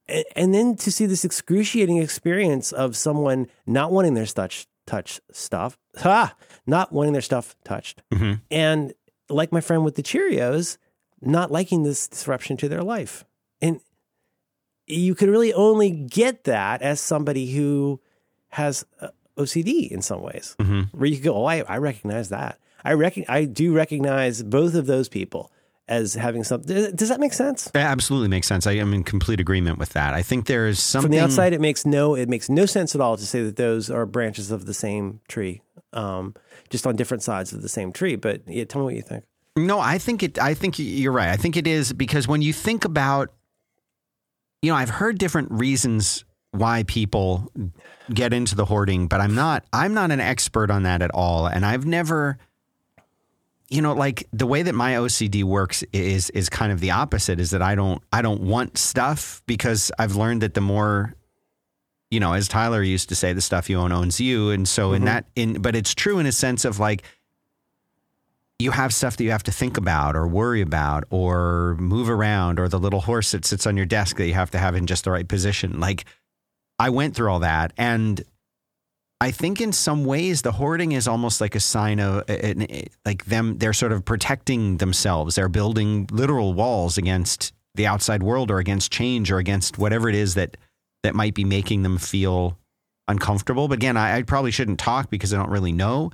[0.07, 5.21] And, and then to see this excruciating experience of someone not wanting their touch touch
[5.33, 6.35] stuff, ha,
[6.67, 8.41] not wanting their stuff touched, Mhm.
[8.51, 8.93] and
[9.29, 10.77] like my friend with the Cheerios,
[11.21, 13.25] not liking this disruption to their life,
[13.63, 13.81] and
[14.87, 18.01] you can really only get that as somebody who
[18.49, 20.93] has uh, OCD in some ways, Mhm.
[20.93, 22.59] where you go, oh, I, I recognize that.
[22.85, 25.51] I reckon I do recognize both of those people
[25.87, 26.95] as having something.
[26.95, 27.65] Does that make sense?
[27.73, 28.67] That absolutely makes sense.
[28.67, 30.15] I am in complete agreement with that.
[30.15, 32.95] I think there is something From the outside, it makes no it makes no sense
[32.95, 36.35] at all to say that those are branches of the same tree, um,
[36.71, 38.17] just on different sides of the same tree.
[38.17, 39.25] But yeah, tell me what you think.
[39.57, 40.39] No, I think it.
[40.39, 41.29] I think you're right.
[41.29, 43.33] I think it is because when you think about,
[44.63, 47.53] you know, I've heard different reasons why people
[48.13, 49.65] get into the hoarding, but I'm not.
[49.73, 52.39] I'm not an expert on that at all, and I've never.
[53.69, 57.41] You know, like the way that my OCD works is is kind of the opposite.
[57.41, 61.15] Is that I don't I don't want stuff because I've learned that the more
[62.11, 64.51] you know, as Tyler used to say, the stuff you own owns you.
[64.51, 65.07] And so in mm-hmm.
[65.07, 67.03] that in but it's true in a sense of like
[68.59, 72.61] you have stuff that you have to think about or worry about or move around
[72.61, 74.87] or the little horse that sits on your desk that you have to have in
[74.87, 75.81] just the right position.
[75.81, 76.05] Like
[76.79, 78.23] I went through all that and
[79.25, 82.25] I think in some ways the hoarding is almost like a sign of
[83.07, 85.37] like them they're sort of protecting themselves.
[85.37, 90.15] They're building literal walls against the outside world or against change or against whatever it
[90.15, 90.59] is that
[91.05, 92.59] that might be making them feel
[93.09, 93.67] uncomfortable.
[93.67, 96.11] But again, I, I probably shouldn't talk because I don't really know.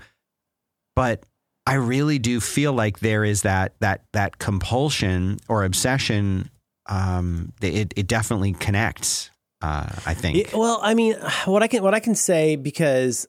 [0.94, 1.24] But
[1.66, 6.48] I really do feel like there is that that that compulsion or obsession.
[6.86, 9.32] Um, it it definitely connects.
[9.62, 10.36] Uh, I think.
[10.36, 13.26] Yeah, well, I mean, what I can what I can say because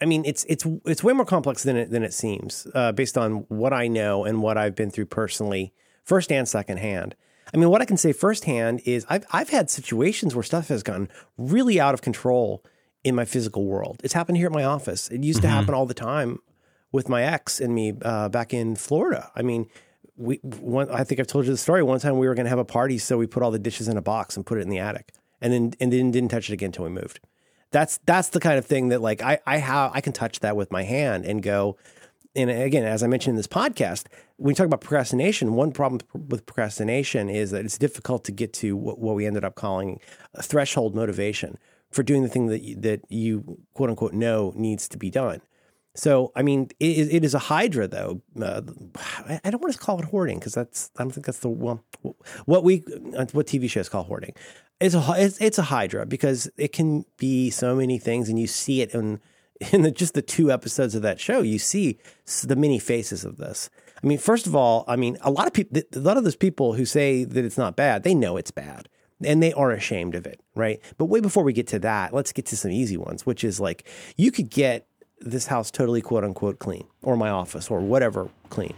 [0.00, 3.18] I mean it's it's it's way more complex than it than it seems uh, based
[3.18, 5.72] on what I know and what I've been through personally,
[6.02, 7.14] first and second hand.
[7.52, 10.82] I mean, what I can say firsthand is I've I've had situations where stuff has
[10.82, 12.64] gotten really out of control
[13.04, 14.00] in my physical world.
[14.02, 15.08] It's happened here at my office.
[15.08, 16.38] It used to happen all the time
[16.90, 19.30] with my ex and me uh, back in Florida.
[19.36, 19.66] I mean,
[20.16, 21.82] we one, I think I've told you the story.
[21.82, 23.88] One time we were going to have a party, so we put all the dishes
[23.88, 25.12] in a box and put it in the attic,
[25.44, 27.20] and then and then didn't touch it again until we moved.
[27.70, 30.56] That's that's the kind of thing that like I I have I can touch that
[30.56, 31.76] with my hand and go.
[32.34, 34.06] And again, as I mentioned in this podcast,
[34.38, 38.52] when you talk about procrastination, one problem with procrastination is that it's difficult to get
[38.54, 40.00] to what, what we ended up calling
[40.42, 41.58] threshold motivation
[41.92, 45.42] for doing the thing that you, that you quote unquote know needs to be done.
[45.96, 48.20] So, I mean, it, is- it is a hydra, though.
[48.40, 48.62] Uh,
[49.44, 51.84] I don't want to call it hoarding because that's I don't think that's the well,
[52.46, 52.82] what we
[53.16, 54.34] uh, what TV shows call hoarding.
[54.80, 58.46] It's a it's, it's a hydra because it can be so many things, and you
[58.48, 59.20] see it in
[59.72, 61.40] in the, just the two episodes of that show.
[61.42, 61.98] You see
[62.42, 63.70] the many faces of this.
[64.02, 66.36] I mean, first of all, I mean, a lot of people, a lot of those
[66.36, 68.88] people who say that it's not bad, they know it's bad
[69.24, 70.80] and they are ashamed of it, right?
[70.98, 73.60] But way before we get to that, let's get to some easy ones, which is
[73.60, 74.86] like you could get
[75.24, 78.74] this house totally quote unquote clean, or my office, or whatever clean.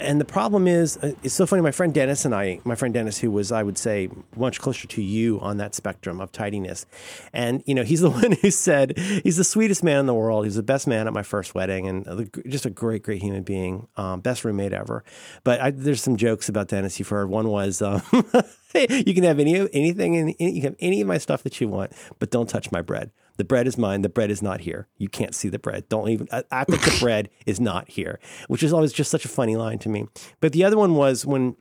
[0.00, 1.60] And the problem is, uh, it's so funny.
[1.60, 4.88] My friend Dennis and I, my friend Dennis, who was, I would say, much closer
[4.88, 6.86] to you on that spectrum of tidiness.
[7.34, 10.46] And, you know, he's the one who said, he's the sweetest man in the world.
[10.46, 13.88] He's the best man at my first wedding and just a great, great human being.
[13.96, 15.04] Um, best roommate ever.
[15.44, 17.28] But I, there's some jokes about Dennis you've heard.
[17.28, 18.00] One was, um,
[18.74, 21.68] you can have any, anything, any, you can have any of my stuff that you
[21.68, 23.10] want, but don't touch my bread.
[23.40, 24.02] The bread is mine.
[24.02, 24.86] The bread is not here.
[24.98, 25.88] You can't see the bread.
[25.88, 29.28] Don't even act like the bread is not here, which is always just such a
[29.28, 30.08] funny line to me.
[30.40, 31.56] But the other one was when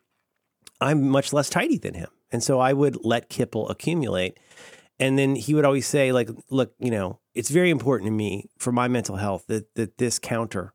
[0.81, 2.09] I'm much less tidy than him.
[2.33, 4.37] And so I would let Kipple accumulate.
[4.99, 8.49] And then he would always say, like, look, you know, it's very important to me
[8.57, 10.73] for my mental health that, that this counter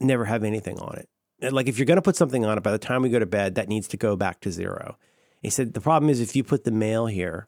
[0.00, 1.10] never have anything on it.
[1.42, 3.18] And, Like, if you're going to put something on it, by the time we go
[3.18, 4.96] to bed, that needs to go back to zero.
[5.42, 7.46] He said, the problem is if you put the mail here,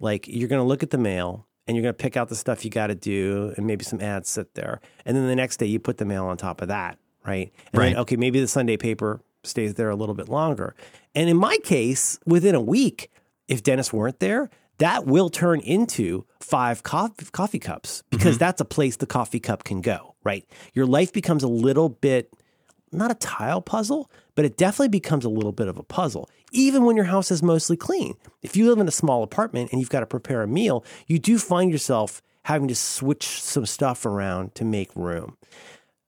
[0.00, 2.36] like, you're going to look at the mail and you're going to pick out the
[2.36, 4.80] stuff you got to do and maybe some ads sit there.
[5.04, 7.52] And then the next day you put the mail on top of that, right?
[7.72, 7.88] And Right.
[7.90, 10.74] then, okay, maybe the Sunday paper stays there a little bit longer.
[11.14, 13.10] And in my case, within a week,
[13.48, 18.38] if Dennis weren't there, that will turn into five coffee, coffee cups because mm-hmm.
[18.38, 20.46] that's a place the coffee cup can go, right?
[20.72, 22.32] Your life becomes a little bit
[22.92, 26.84] not a tile puzzle, but it definitely becomes a little bit of a puzzle, even
[26.84, 28.14] when your house is mostly clean.
[28.42, 31.18] If you live in a small apartment and you've got to prepare a meal, you
[31.18, 35.36] do find yourself having to switch some stuff around to make room.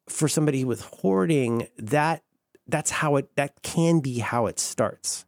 [0.08, 2.22] For somebody with hoarding, that
[2.66, 5.24] that's how it that can be how it starts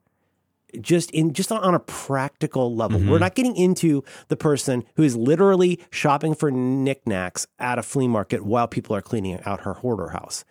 [0.80, 2.98] just in just on a practical level.
[2.98, 3.10] Mm-hmm.
[3.10, 8.08] We're not getting into the person who is literally shopping for knickknacks at a flea
[8.08, 10.44] market while people are cleaning out her hoarder house.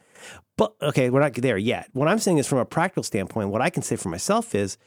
[0.58, 1.90] But okay, we're not there yet.
[1.94, 4.78] What I'm saying is from a practical standpoint, what I can say for myself is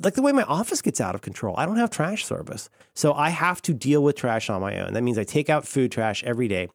[0.00, 1.54] like the way my office gets out of control.
[1.56, 2.70] I don't have trash service.
[2.94, 4.92] So I have to deal with trash on my own.
[4.92, 6.68] That means I take out food trash every day.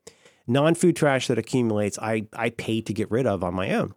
[0.46, 3.94] Non-food trash that accumulates, I I pay to get rid of on my own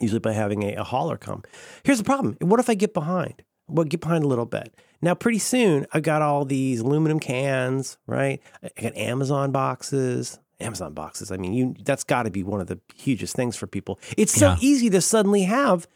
[0.00, 1.42] usually by having a, a hauler come.
[1.84, 2.36] Here's the problem.
[2.40, 3.42] What if I get behind?
[3.68, 4.74] Well, get behind a little bit.
[5.02, 8.40] Now, pretty soon, I've got all these aluminum cans, right?
[8.62, 10.38] I got Amazon boxes.
[10.60, 11.30] Amazon boxes.
[11.30, 13.98] I mean, you that's got to be one of the hugest things for people.
[14.16, 14.56] It's so yeah.
[14.60, 15.86] easy to suddenly have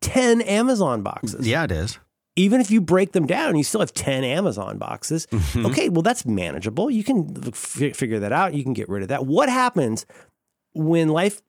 [0.00, 1.46] 10 Amazon boxes.
[1.46, 1.98] Yeah, it is.
[2.36, 5.26] Even if you break them down, you still have 10 Amazon boxes.
[5.26, 5.66] Mm-hmm.
[5.66, 6.88] Okay, well, that's manageable.
[6.88, 8.54] You can f- figure that out.
[8.54, 9.26] You can get rid of that.
[9.26, 10.06] What happens
[10.72, 11.42] when life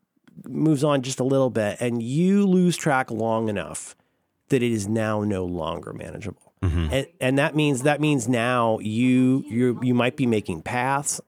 [0.45, 3.95] moves on just a little bit and you lose track long enough
[4.49, 6.53] that it is now no longer manageable.
[6.63, 6.87] Mm-hmm.
[6.91, 11.21] And, and that means that means now you you you might be making paths.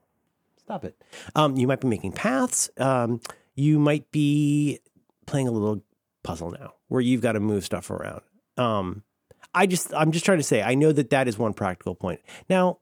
[0.80, 0.96] It.
[1.34, 2.70] Um, you might be making paths.
[2.78, 3.20] Um,
[3.54, 4.80] you might be
[5.26, 5.82] playing a little
[6.22, 8.22] puzzle now where you've got to move stuff around.
[8.56, 9.02] Um,
[9.54, 12.20] I just I'm just trying to say I know that that is one practical point.
[12.48, 12.78] Now,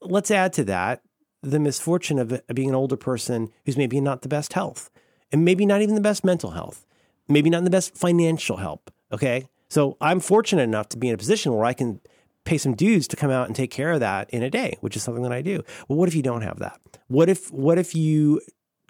[0.00, 1.02] let's add to that
[1.42, 4.90] the misfortune of being an older person who's maybe not the best health
[5.30, 6.86] and maybe not even the best mental health,
[7.28, 8.90] maybe not in the best financial help.
[9.12, 9.48] Okay.
[9.68, 12.00] So I'm fortunate enough to be in a position where I can
[12.44, 14.96] pay some dudes to come out and take care of that in a day, which
[14.96, 15.62] is something that I do.
[15.88, 16.78] Well, what if you don't have that?
[17.08, 18.40] What if what if you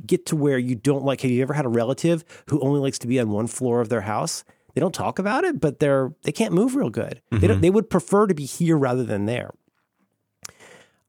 [0.05, 2.99] get to where you don't like have you ever had a relative who only likes
[3.01, 4.45] to be on one floor of their house?
[4.75, 7.23] They don't talk about it, but they're they can't move real good.
[7.33, 7.47] Mm-hmm.
[7.47, 9.53] They, they would prefer to be here rather than there.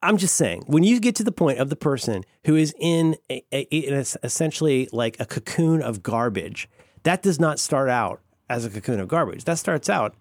[0.04, 3.16] I'm just saying, when you get to the point of the person who is in
[3.32, 6.70] a, a, a, essentially like a cocoon of garbage,
[7.04, 9.46] that does not start out as a cocoon of garbage.
[9.46, 10.16] That starts out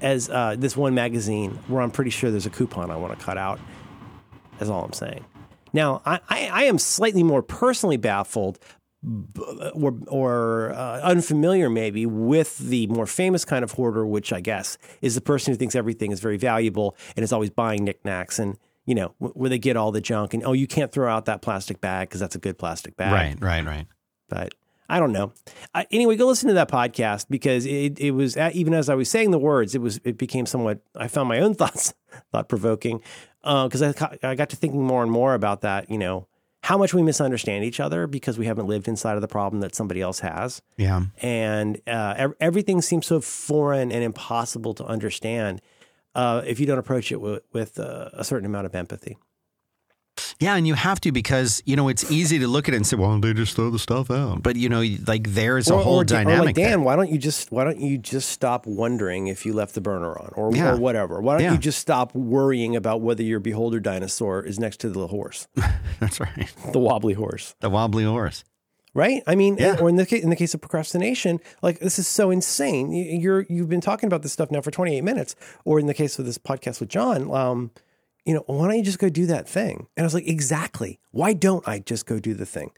[0.00, 3.24] as uh, this one magazine where I'm pretty sure there's a coupon I want to
[3.24, 3.60] cut out.
[4.58, 5.24] That's all I'm saying.
[5.72, 8.58] Now, I, I, I am slightly more personally baffled
[9.74, 14.78] or, or uh, unfamiliar maybe with the more famous kind of hoarder, which I guess
[15.02, 18.58] is the person who thinks everything is very valuable and is always buying knickknacks and
[18.86, 21.42] you know, where they get all the junk and, oh, you can't throw out that
[21.42, 23.12] plastic bag because that's a good plastic bag.
[23.12, 23.86] Right, right, right.
[24.30, 24.54] But
[24.88, 25.32] I don't know.
[25.74, 29.10] Uh, anyway, go listen to that podcast because it, it was, even as I was
[29.10, 31.94] saying the words, it was, it became somewhat, I found my own thoughts
[32.32, 33.02] thought provoking
[33.42, 36.26] because uh, I, I got to thinking more and more about that, you know,
[36.62, 39.74] how much we misunderstand each other because we haven't lived inside of the problem that
[39.74, 40.60] somebody else has.
[40.76, 41.02] Yeah.
[41.22, 45.62] And uh, everything seems so foreign and impossible to understand
[46.14, 49.16] uh, if you don't approach it with, with uh, a certain amount of empathy.
[50.40, 52.86] Yeah, and you have to because you know it's easy to look at it and
[52.86, 55.82] say, "Well, they just throw the stuff out." But you know, like there's or, a
[55.82, 56.40] whole or, dynamic.
[56.40, 56.80] Or like Dan, there.
[56.80, 60.18] why don't you just why don't you just stop wondering if you left the burner
[60.18, 60.72] on, or, yeah.
[60.72, 61.20] or whatever?
[61.20, 61.52] Why don't yeah.
[61.52, 65.46] you just stop worrying about whether your beholder dinosaur is next to the horse?
[66.00, 67.54] That's right, the wobbly horse.
[67.60, 68.44] The wobbly horse
[68.94, 69.22] right?
[69.26, 69.76] I mean, yeah.
[69.80, 72.92] or in the case, in the case of procrastination, like this is so insane.
[72.92, 76.18] You're you've been talking about this stuff now for 28 minutes, or in the case
[76.18, 77.70] of this podcast with John, um,
[78.28, 79.86] you know, why don't you just go do that thing?
[79.96, 81.00] And I was like, exactly.
[81.12, 82.72] Why don't I just go do the thing?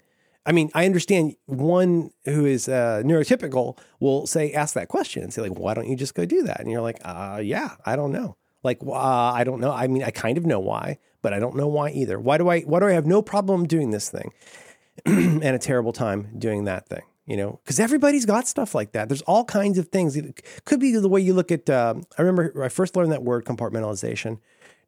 [0.47, 5.35] I mean, I understand one who is uh, neurotypical will say, ask that question and
[5.35, 6.61] say, like, why don't you just go do that?
[6.61, 8.37] And you're like, uh, yeah, I don't know.
[8.63, 9.73] Like, uh, I don't know.
[9.73, 12.21] I mean, I kind of know why, but I don't know why either.
[12.21, 12.61] Why do I?
[12.61, 14.33] Why do I have no problem doing this thing?
[15.05, 19.09] and a terrible time doing that thing, you know, because everybody's got stuff like that.
[19.09, 20.15] There's all kinds of things.
[20.15, 23.25] It could be the way you look at, uh, I remember I first learned that
[23.25, 24.39] word compartmentalization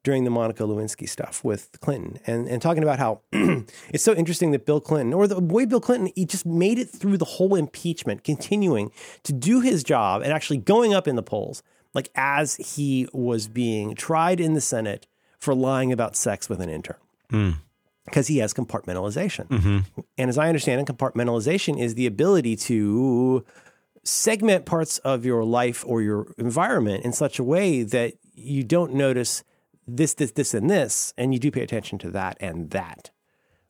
[0.04, 4.50] during the Monica Lewinsky stuff with Clinton and, and talking about how it's so interesting
[4.50, 7.54] that Bill Clinton, or the way Bill Clinton, he just made it through the whole
[7.54, 8.90] impeachment, continuing
[9.22, 11.62] to do his job and actually going up in the polls,
[11.94, 15.06] like as he was being tried in the Senate
[15.38, 16.96] for lying about sex with an intern.
[17.30, 17.56] Mm
[18.04, 19.46] because he has compartmentalization.
[19.46, 19.78] Mm-hmm.
[20.18, 23.44] And as I understand it, compartmentalization is the ability to
[24.04, 28.94] segment parts of your life or your environment in such a way that you don't
[28.94, 29.44] notice
[29.86, 33.10] this, this, this, and this, and you do pay attention to that and that,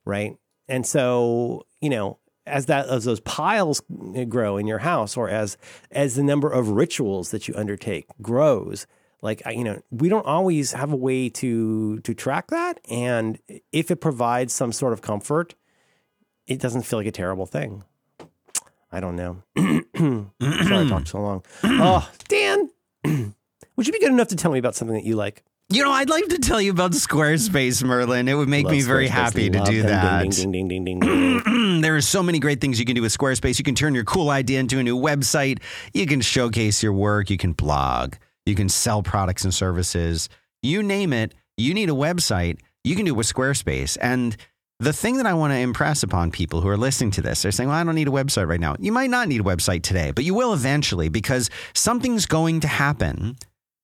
[0.04, 0.36] right?
[0.68, 3.82] And so, you know, as that as those piles
[4.28, 5.56] grow in your house, or as
[5.90, 8.86] as the number of rituals that you undertake grows,
[9.20, 13.38] like you know we don't always have a way to to track that and
[13.70, 15.54] if it provides some sort of comfort
[16.48, 17.84] it doesn't feel like a terrible thing
[18.92, 19.42] I don't know.
[19.56, 21.44] Sorry I talked so long.
[21.64, 22.68] Oh, Dan,
[23.04, 25.42] would you be good enough to tell me about something that you like?
[25.68, 28.28] You know, I'd like to tell you about Squarespace, Merlin.
[28.28, 29.90] It would make Love me very happy to Love do them.
[29.90, 30.30] that.
[30.30, 31.80] Ding, ding, ding, ding, ding, ding, ding.
[31.80, 33.58] there are so many great things you can do with Squarespace.
[33.58, 35.62] You can turn your cool idea into a new website.
[35.94, 37.30] You can showcase your work.
[37.30, 38.14] You can blog.
[38.44, 40.28] You can sell products and services.
[40.62, 41.34] You name it.
[41.56, 42.58] You need a website.
[42.84, 43.96] You can do it with Squarespace.
[43.98, 44.36] And
[44.78, 47.52] the thing that I want to impress upon people who are listening to this, they're
[47.52, 48.76] saying, well, I don't need a website right now.
[48.78, 52.68] You might not need a website today, but you will eventually because something's going to
[52.68, 53.36] happen.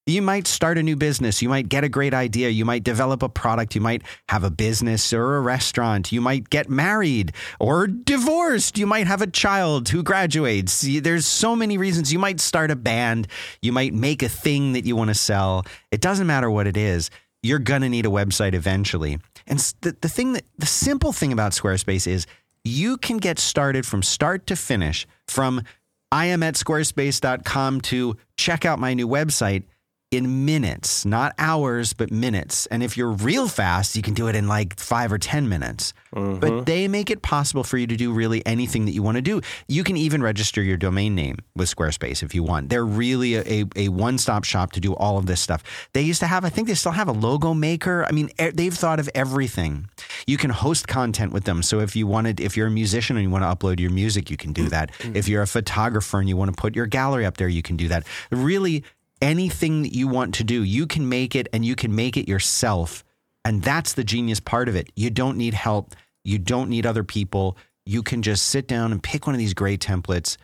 [0.09, 1.43] You might start a new business.
[1.43, 2.49] You might get a great idea.
[2.49, 3.75] You might develop a product.
[3.75, 6.13] You might have a business or a restaurant.
[6.13, 8.79] You might get married or divorced.
[8.79, 10.81] You might have a child who graduates.
[10.81, 12.11] There's so many reasons.
[12.11, 13.29] You might start a band.
[13.61, 15.67] You might make a thing that you want to sell.
[15.91, 17.11] It doesn't matter what it is.
[17.43, 19.19] You're going to need a website eventually.
[19.47, 22.27] And the, the thing that the simple thing about Squarespace is
[22.65, 25.65] you can get started from start to finish from
[26.11, 29.65] I am at squarespace.com to check out my new website
[30.11, 32.65] in minutes, not hours, but minutes.
[32.67, 35.93] And if you're real fast, you can do it in like five or 10 minutes.
[36.11, 36.65] But mm-hmm.
[36.65, 39.43] they make it possible for you to do really anything that you want to do.
[39.67, 42.71] You can even register your domain name with Squarespace if you want.
[42.71, 45.63] They're really a, a, a one stop shop to do all of this stuff.
[45.93, 48.07] They used to have, I think they still have a logo maker.
[48.07, 49.91] I mean, they've thought of everything.
[50.27, 51.63] You can host content with them.
[51.63, 54.31] So if you wanted, if you're a musician and you want to upload your music,
[54.31, 54.93] you can do that.
[55.01, 55.17] Mm.
[55.17, 57.77] If you're a photographer and you want to put your gallery up there, you can
[57.77, 58.07] do that.
[58.31, 58.85] Really,
[59.21, 62.29] anything that you want to do, you can make it and you can make it
[62.29, 63.05] yourself.
[63.45, 64.91] And that's the genius part of it.
[64.95, 65.95] You don't need help.
[66.25, 67.57] You don't need other people.
[67.87, 70.37] You can just sit down and pick one of these great templates,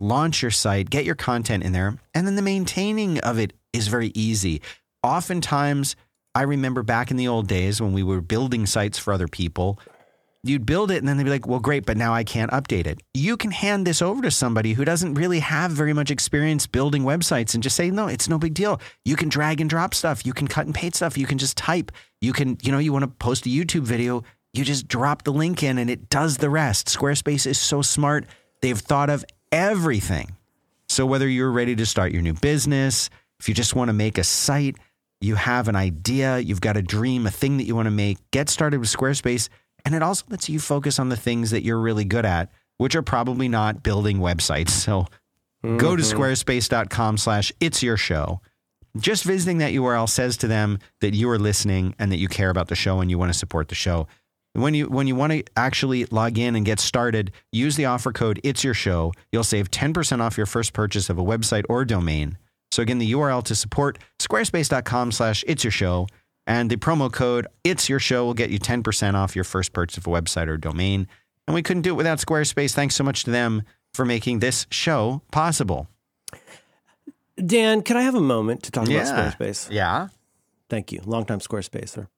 [0.00, 3.88] launch your site, get your content in there, and then the maintaining of it is
[3.88, 4.60] very easy.
[5.02, 5.96] Oftentimes,
[6.34, 9.78] I remember back in the old days when we were building sites for other people,
[10.44, 12.86] you'd build it and then they'd be like, well, great, but now I can't update
[12.86, 13.00] it.
[13.14, 17.02] You can hand this over to somebody who doesn't really have very much experience building
[17.02, 18.80] websites and just say, no, it's no big deal.
[19.04, 20.24] You can drag and drop stuff.
[20.24, 21.18] You can cut and paste stuff.
[21.18, 21.92] You can just type.
[22.20, 24.22] You can, you know, you want to post a YouTube video,
[24.52, 26.86] you just drop the link in and it does the rest.
[26.88, 28.26] Squarespace is so smart.
[28.62, 30.36] They've thought of everything.
[30.88, 34.18] So whether you're ready to start your new business, if you just want to make
[34.18, 34.76] a site,
[35.20, 38.18] you have an idea, you've got a dream, a thing that you want to make,
[38.30, 39.48] get started with Squarespace.
[39.84, 42.94] And it also lets you focus on the things that you're really good at, which
[42.94, 44.70] are probably not building websites.
[44.70, 45.06] So
[45.62, 46.20] go to mm-hmm.
[46.20, 48.40] squarespace.com slash it's your show.
[48.96, 52.50] Just visiting that URL says to them that you are listening and that you care
[52.50, 54.08] about the show and you want to support the show.
[54.54, 58.12] When you when you want to actually log in and get started, use the offer
[58.12, 59.12] code It's Your Show.
[59.30, 62.38] You'll save 10% off your first purchase of a website or domain.
[62.72, 66.06] So again, the URL to support squarespace.com slash it's your show.
[66.48, 69.98] And the promo code It's Your Show will get you 10% off your first purchase
[69.98, 71.06] of a website or domain.
[71.46, 72.72] And we couldn't do it without Squarespace.
[72.72, 75.88] Thanks so much to them for making this show possible.
[77.36, 79.70] Dan, can I have a moment to talk about Squarespace?
[79.70, 80.08] Yeah.
[80.70, 81.02] Thank you.
[81.04, 82.08] Longtime Squarespacer.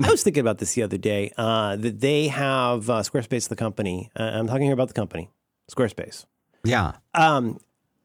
[0.00, 3.56] I was thinking about this the other day uh, that they have uh, Squarespace, the
[3.56, 4.10] company.
[4.14, 5.30] Uh, I'm talking here about the company,
[5.72, 6.26] Squarespace.
[6.62, 6.92] Yeah.
[7.14, 7.58] Um,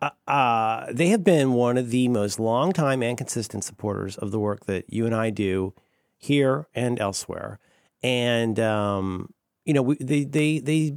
[0.04, 4.40] uh, uh, they have been one of the most longtime and consistent supporters of the
[4.40, 5.74] work that you and I do
[6.18, 7.60] here and elsewhere.
[8.02, 9.34] And um,
[9.66, 10.96] you know, we, they they they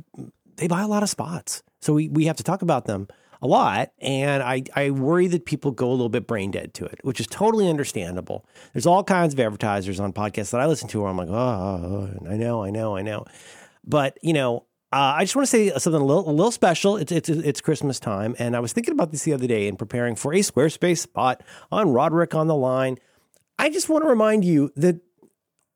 [0.56, 3.06] they buy a lot of spots, so we we have to talk about them
[3.40, 3.92] a lot.
[4.00, 7.20] And I I worry that people go a little bit brain dead to it, which
[7.20, 8.44] is totally understandable.
[8.72, 12.10] There's all kinds of advertisers on podcasts that I listen to where I'm like, oh,
[12.28, 13.24] I know, I know, I know,
[13.84, 14.66] but you know.
[14.92, 16.96] Uh, I just want to say something a little, a little special.
[16.96, 19.76] It's, it's it's Christmas time, and I was thinking about this the other day in
[19.76, 22.98] preparing for a Squarespace spot on Roderick on the line.
[23.58, 25.00] I just want to remind you that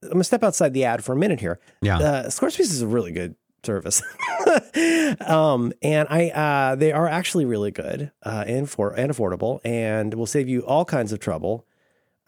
[0.04, 1.58] I'm gonna step outside the ad for a minute here.
[1.82, 1.98] Yeah.
[1.98, 4.00] Uh, Squarespace is a really good service,
[5.26, 10.14] um, and I uh, they are actually really good uh, and for and affordable, and
[10.14, 11.66] will save you all kinds of trouble.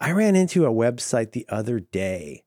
[0.01, 2.43] I ran into a website the other day.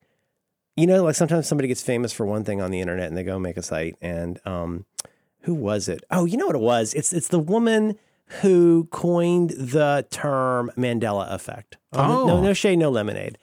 [0.76, 3.24] You know, like sometimes somebody gets famous for one thing on the internet, and they
[3.24, 4.86] go make a site, and um,
[5.42, 6.04] who was it?
[6.12, 6.94] Oh, you know what it was?
[6.94, 7.98] It's it's the woman
[8.42, 11.78] who coined the term Mandela effect.
[11.94, 12.26] Oh.
[12.26, 13.38] no, no shade, no lemonade.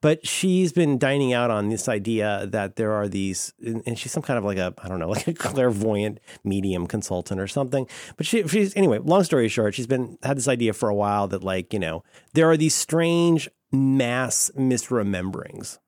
[0.00, 4.22] But she's been dining out on this idea that there are these, and she's some
[4.22, 7.88] kind of like a, I don't know, like a clairvoyant medium consultant or something.
[8.16, 8.98] But she, she's anyway.
[8.98, 12.04] Long story short, she's been had this idea for a while that like you know
[12.34, 15.78] there are these strange mass misrememberings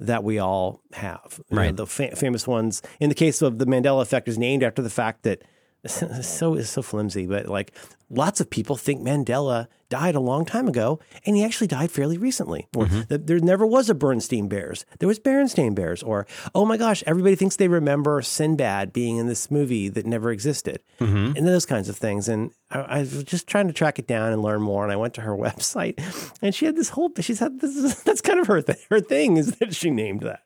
[0.00, 1.40] that we all have.
[1.50, 1.76] You know, Right.
[1.76, 2.82] the fa- famous ones.
[3.00, 5.42] In the case of the Mandela effect, is named after the fact that
[5.86, 7.72] so is so flimsy, but like
[8.10, 12.18] lots of people think Mandela died a long time ago, and he actually died fairly
[12.18, 12.68] recently.
[12.76, 13.24] Or Mm-hmm.
[13.24, 14.84] there never was a Bernstein Bears.
[14.98, 16.02] There was Berenstain Bears.
[16.02, 20.30] Or, oh my gosh, everybody thinks they remember Sinbad being in this movie that never
[20.30, 20.80] existed.
[21.00, 21.36] Mm-hmm.
[21.38, 22.28] And those kinds of things.
[22.28, 24.82] And I, I was just trying to track it down and learn more.
[24.84, 25.98] And I went to her website,
[26.42, 29.38] and she had this whole, she's had this, that's kind of her, th- her thing
[29.38, 30.42] is that she named that.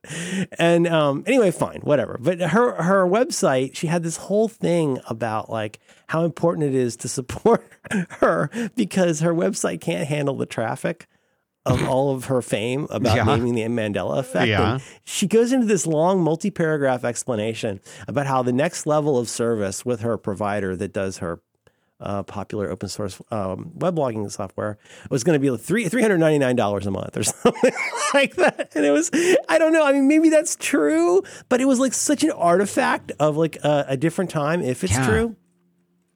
[0.56, 2.16] And um, anyway, fine, whatever.
[2.20, 5.80] But her, her website, she had this whole thing about like
[6.12, 7.64] how important it is to support
[8.20, 11.06] her because her website can't handle the traffic
[11.64, 13.24] of all of her fame about Yeah.
[13.24, 14.48] naming the Mandela effect.
[14.48, 14.74] Yeah.
[14.74, 19.28] And she goes into this long multi paragraph explanation about how the next level of
[19.28, 21.40] service with her provider that does her
[22.00, 24.76] uh, popular open source um, web blogging software
[25.08, 27.72] was going to be like three three hundred ninety nine dollars a month or something
[28.12, 28.72] like that.
[28.74, 29.08] And it was
[29.48, 29.86] I don't know.
[29.86, 33.84] I mean, maybe that's true, but it was like such an artifact of like a,
[33.90, 35.06] a different time if it's Yeah.
[35.06, 35.36] true,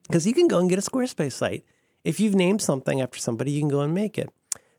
[0.07, 1.63] because you can go and get a Squarespace site
[2.07, 4.29] if you've named something after somebody, you can go and make it.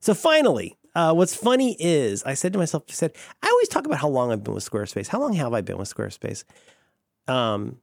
[0.00, 0.74] So finally.
[0.94, 4.08] Uh, what's funny is I said to myself, I said, I always talk about how
[4.08, 5.06] long I've been with Squarespace.
[5.06, 6.42] How long have I been with Squarespace?
[7.28, 7.76] Um,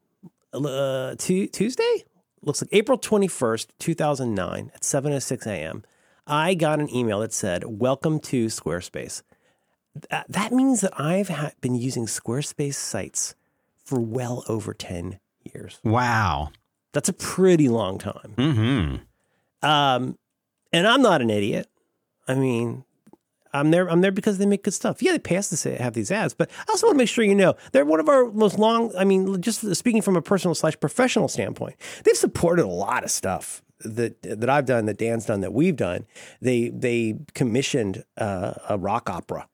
[0.52, 2.04] uh, Tu- Tuesday?
[2.42, 5.84] Looks like April 21st, 2009 at 7.06 a.m.
[6.28, 9.22] I got an email that said, welcome to Squarespace.
[10.10, 13.36] That, that means that I've ha- been using Squarespace sites
[13.82, 15.20] for well over 10
[15.54, 15.80] years.
[15.84, 16.50] Wow.
[16.96, 18.34] That's a pretty long time.
[18.38, 19.68] Mm-hmm.
[19.68, 20.18] Um,
[20.72, 21.68] and I'm not an idiot.
[22.26, 22.86] I mean,
[23.52, 23.92] I'm there.
[23.92, 25.04] I'm there because they make good stuff.
[25.04, 27.26] Yeah, they pay us to have these ads, but I also want to make sure
[27.26, 28.96] you know they're one of our most long.
[28.98, 31.76] I mean, just speaking from a personal slash professional standpoint,
[32.06, 35.76] they've supported a lot of stuff that that I've done, that Dan's done, that we've
[35.76, 36.06] done.
[36.40, 39.50] They they commissioned uh, a rock opera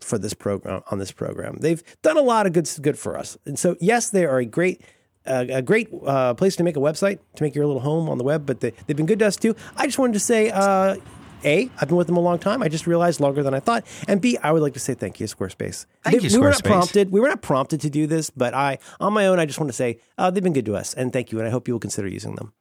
[0.00, 1.56] for this program on this program.
[1.58, 4.44] They've done a lot of good good for us, and so yes, they are a
[4.44, 4.82] great.
[5.24, 8.18] Uh, a great uh, place to make a website to make your little home on
[8.18, 9.54] the web, but they, they've been good to us too.
[9.76, 10.96] I just wanted to say, uh,
[11.44, 12.62] a, I've been with them a long time.
[12.62, 13.84] I just realized longer than I thought.
[14.08, 15.86] And B, I would like to say thank you, Squarespace.
[16.04, 17.10] Thank They- you, We were not prompted.
[17.10, 19.68] We were not prompted to do this, but I, on my own, I just want
[19.68, 21.38] to say uh, they've been good to us, and thank you.
[21.38, 22.52] And I hope you will consider using them.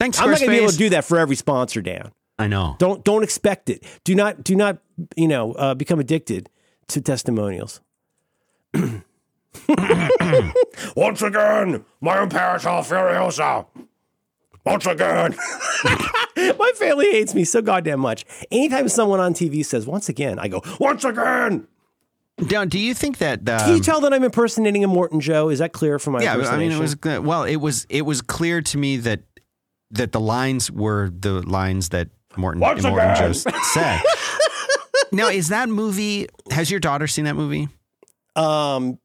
[0.00, 2.10] Thanks, I'm not going to be able to do that for every sponsor, Dan.
[2.38, 2.74] I know.
[2.78, 3.84] Don't don't expect it.
[4.04, 4.78] Do not do not
[5.16, 6.48] you know uh, become addicted
[6.88, 7.80] to testimonials.
[10.96, 13.66] Once again, my Imperator Furiosa.
[14.64, 15.34] Once again.
[16.36, 18.24] my family hates me so goddamn much.
[18.50, 21.66] Anytime someone on TV says once again, I go, once again.
[22.38, 23.48] Now, do you think that?
[23.48, 25.48] Um, Can you tell that I'm impersonating Immortan Joe?
[25.48, 26.68] Is that clear from my yeah, I impersonation?
[26.68, 29.22] mean, it was well, it was it was clear to me that
[29.90, 33.32] that the lines were the lines that Morton Once Morton again.
[33.32, 34.00] Joe said.
[35.12, 36.28] now, is that movie?
[36.50, 37.68] Has your daughter seen that movie?
[38.34, 38.98] Um,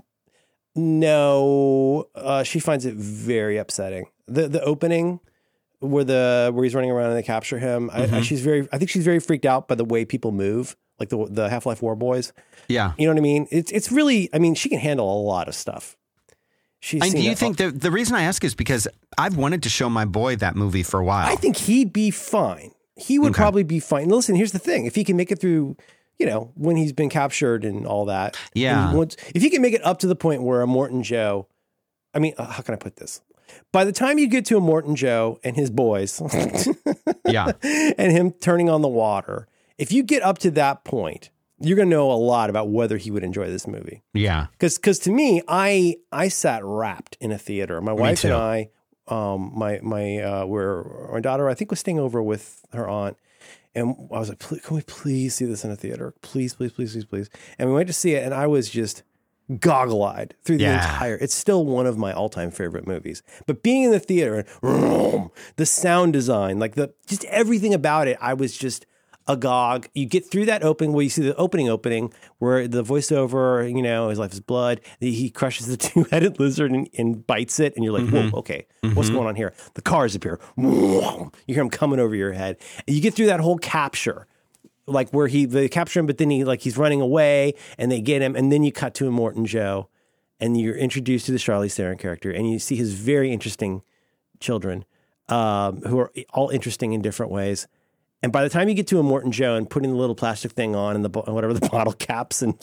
[0.77, 4.05] no, uh, she finds it very upsetting.
[4.27, 5.19] The the opening
[5.79, 7.89] where the where he's running around and they capture him.
[7.93, 8.67] I, I, she's very.
[8.71, 11.65] I think she's very freaked out by the way people move, like the the Half
[11.65, 12.33] Life War boys.
[12.67, 12.93] Yeah.
[12.97, 13.47] You know what I mean?
[13.51, 14.29] It's it's really.
[14.33, 15.95] I mean, she can handle a lot of stuff.
[16.79, 17.01] She's.
[17.01, 19.89] And do you think the the reason I ask is because I've wanted to show
[19.89, 21.27] my boy that movie for a while.
[21.27, 22.71] I think he'd be fine.
[22.95, 23.37] He would Okay.
[23.37, 24.09] probably be fine.
[24.09, 25.77] Listen, here's the thing: if he can make it through,
[26.19, 28.93] you know, when he's been captured and all that, Yeah.
[29.35, 31.47] if he can make it up to the point where Immortan Joe,
[32.13, 33.21] I mean, uh, how can I put this?
[33.71, 36.21] By the time you get to Immortan Joe and his boys,
[37.25, 37.51] yeah.
[37.63, 39.47] and him turning on the water,
[39.77, 42.97] if you get up to that point, you're going to know a lot about whether
[42.97, 44.03] he would enjoy this movie.
[44.13, 44.47] Yeah.
[44.51, 47.81] Because because to me, I I sat wrapped in a theater.
[47.81, 48.33] My wife and.
[48.33, 48.69] I,
[49.07, 53.17] um, my my uh, were my daughter I think was staying over with her aunt,
[53.77, 56.13] and I was like, can we please see this in a theater?
[56.21, 57.29] Please, please, please, please, please.
[57.57, 59.03] And we went to see it, and I was just
[59.59, 60.83] goggle eyed through the Yeah.
[60.83, 61.15] entire.
[61.15, 63.23] It's still one of my all time favorite movies.
[63.45, 68.17] But being in the theater, and the sound design, like the just everything about it,
[68.19, 68.85] I was just
[69.27, 69.87] agog.
[69.93, 73.81] You get through that opening where you see the opening opening where the voiceover, you
[73.81, 74.81] know, his life is blood.
[74.99, 78.65] He crushes the two headed lizard and, and bites it, and you're like, whoa, okay,
[78.93, 79.53] what's going on here?
[79.73, 80.39] The cars appear.
[80.57, 82.57] You hear him coming over your head.
[82.87, 84.27] And you get through that whole capture
[84.87, 88.01] like where he they capture him, but then he like he's running away and they
[88.01, 89.89] get him, and then you cut to Immortan Joe,
[90.39, 93.83] and you're introduced to the Charlize Theron character, and you see his very interesting
[94.39, 94.85] children,
[95.29, 97.67] um, who are all interesting in different ways.
[98.23, 100.75] And by the time you get to Immortan Joe and putting the little plastic thing
[100.75, 102.55] on and the whatever the bottle caps and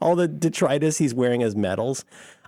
[0.00, 2.04] all the detritus he's wearing as medals,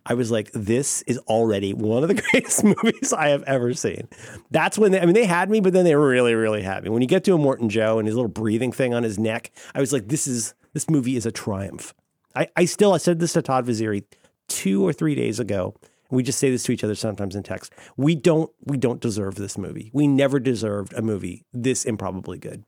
[0.07, 4.09] I was like, this is already one of the greatest movies I have ever seen.
[4.51, 6.91] That's when they, I mean, they had me, but then they really, really had me.
[6.91, 9.81] When you get to Immortan Joe and his little breathing thing on his neck, I
[9.81, 11.95] was like, this is, this movie is a triumph.
[12.35, 14.05] I, I still, I said this to Todd Vaziri
[14.49, 15.75] two or three days ago
[16.11, 17.73] we just say this to each other sometimes in text.
[17.97, 19.91] We don't we don't deserve this movie.
[19.95, 22.65] We never deserved a movie this improbably good.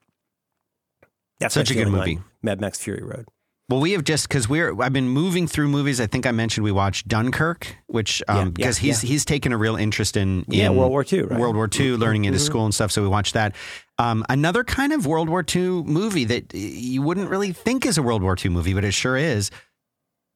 [1.40, 2.20] That's Such a good movie.
[2.42, 3.26] Mad Max Fury Road.
[3.68, 6.00] Well, we have just because we're I've been moving through movies.
[6.00, 9.08] I think I mentioned we watched Dunkirk, which um Yeah, yeah, because he's yeah.
[9.08, 11.30] he's taken a real interest in, Yeah, World War II, right?
[11.30, 11.40] Mm-hmm.
[11.40, 12.92] World War II, learning into school and stuff.
[12.92, 13.54] So we watched that.
[13.98, 18.02] Um, another kind of World War II movie that you wouldn't really think is a
[18.02, 19.50] World War II movie, but it sure is.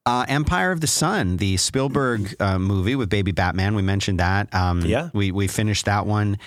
[0.07, 3.75] Uh, Empire of the Sun, the Spielberg uh, movie with Baby Batman.
[3.75, 4.53] We mentioned that.
[4.55, 5.09] Um, Yeah.
[5.13, 6.37] we we finished that one,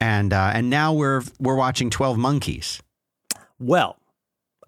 [0.00, 2.80] and uh, and now we're we're watching Twelve Monkeys.
[3.58, 3.96] Well,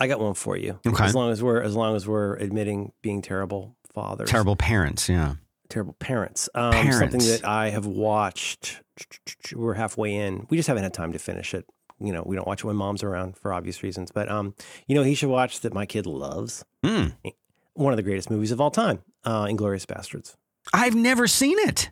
[0.01, 0.81] I got one for you.
[0.85, 1.05] Okay.
[1.05, 5.35] As long as we're as long as we're admitting being terrible fathers, Terrible parents, yeah.
[5.69, 6.49] terrible parents.
[6.55, 6.99] Um, Parents.
[6.99, 8.81] Something that I have watched.
[9.55, 10.47] We're halfway in.
[10.51, 11.67] We just haven't had time to finish it.
[12.01, 14.11] You know, we don't watch it when mom's around for obvious reasons.
[14.11, 14.55] But um,
[14.89, 15.73] you know, he should watch that.
[15.73, 17.09] My kid loves Hmm.
[17.81, 20.35] One of the greatest movies of all time, uh, Inglourious Basterds.
[20.75, 21.91] I've never seen it.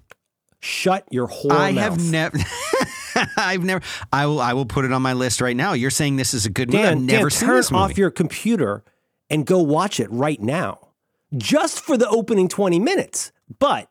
[0.61, 1.83] Shut your whore I mouth.
[2.01, 2.39] have never.
[3.37, 3.81] I've never.
[4.13, 4.41] I will.
[4.41, 5.73] I will put it on my list right now.
[5.73, 6.83] You're saying this is a good movie.
[6.83, 7.83] Dan, I've never Dan, seen turn this movie.
[7.85, 8.85] off your computer
[9.31, 10.89] and go watch it right now,
[11.37, 13.33] just for the opening twenty minutes.
[13.59, 13.89] But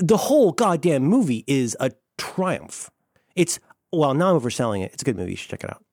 [0.00, 2.90] the whole goddamn movie is a triumph.
[3.36, 3.60] It's
[3.92, 4.92] well, now I'm overselling it.
[4.94, 5.32] It's a good movie.
[5.32, 5.84] You should check it out.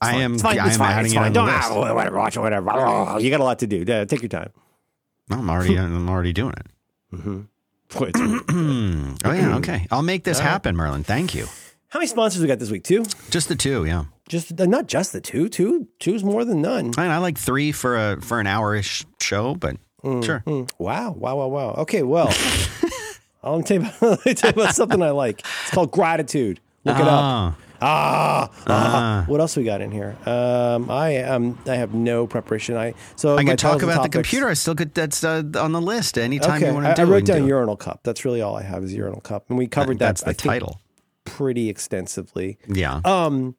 [0.00, 0.34] I am.
[0.34, 0.58] It's fine.
[0.66, 1.04] It's fine.
[1.04, 1.32] It's fine.
[1.32, 1.68] Don't list.
[1.70, 2.16] ah, whatever.
[2.16, 2.40] Watch it.
[2.40, 2.70] Whatever.
[2.72, 3.84] Oh, You got a lot to do.
[3.86, 4.50] Yeah, take your time.
[5.30, 5.76] I'm already.
[5.78, 6.66] I'm already doing it.
[7.12, 9.14] It's- Hmm.
[9.24, 9.56] Oh yeah.
[9.56, 9.86] Okay.
[9.90, 11.04] I'll make this happen, Merlin.
[11.04, 11.46] Thank you.
[11.88, 12.84] How many sponsors we got this week?
[12.84, 13.04] Two.
[13.30, 13.86] Just the two.
[13.86, 14.04] Yeah.
[14.28, 15.48] Just uh, not just the two.
[15.48, 15.88] Two.
[15.98, 16.92] Two's more than none.
[16.98, 20.42] I, mean, I like three for a for an hour-ish show, but sure.
[20.46, 21.74] Mm, Wow, wow, wow, wow.
[21.78, 22.30] Okay, well,
[23.42, 25.40] I'll tell you, about, let me tell you about something I like.
[25.40, 26.60] It's called gratitude.
[26.84, 27.54] Look it up.
[27.80, 28.50] Ah.
[28.66, 29.24] Ah.
[29.28, 30.16] What else we got in here?
[30.26, 32.76] Um, I um, I have no preparation.
[32.76, 34.48] I so I can talk and about the computer.
[34.48, 36.18] I still get That's uh, on the list.
[36.18, 37.48] Anytime Okay, you want to I do wrote down do it.
[37.48, 38.00] urinal cup.
[38.04, 40.06] That's really all I have is urinal cup, and we covered that.
[40.16, 40.80] That's the I title.
[41.24, 42.58] pretty extensively.
[42.68, 43.00] Yeah.
[43.04, 43.54] Um,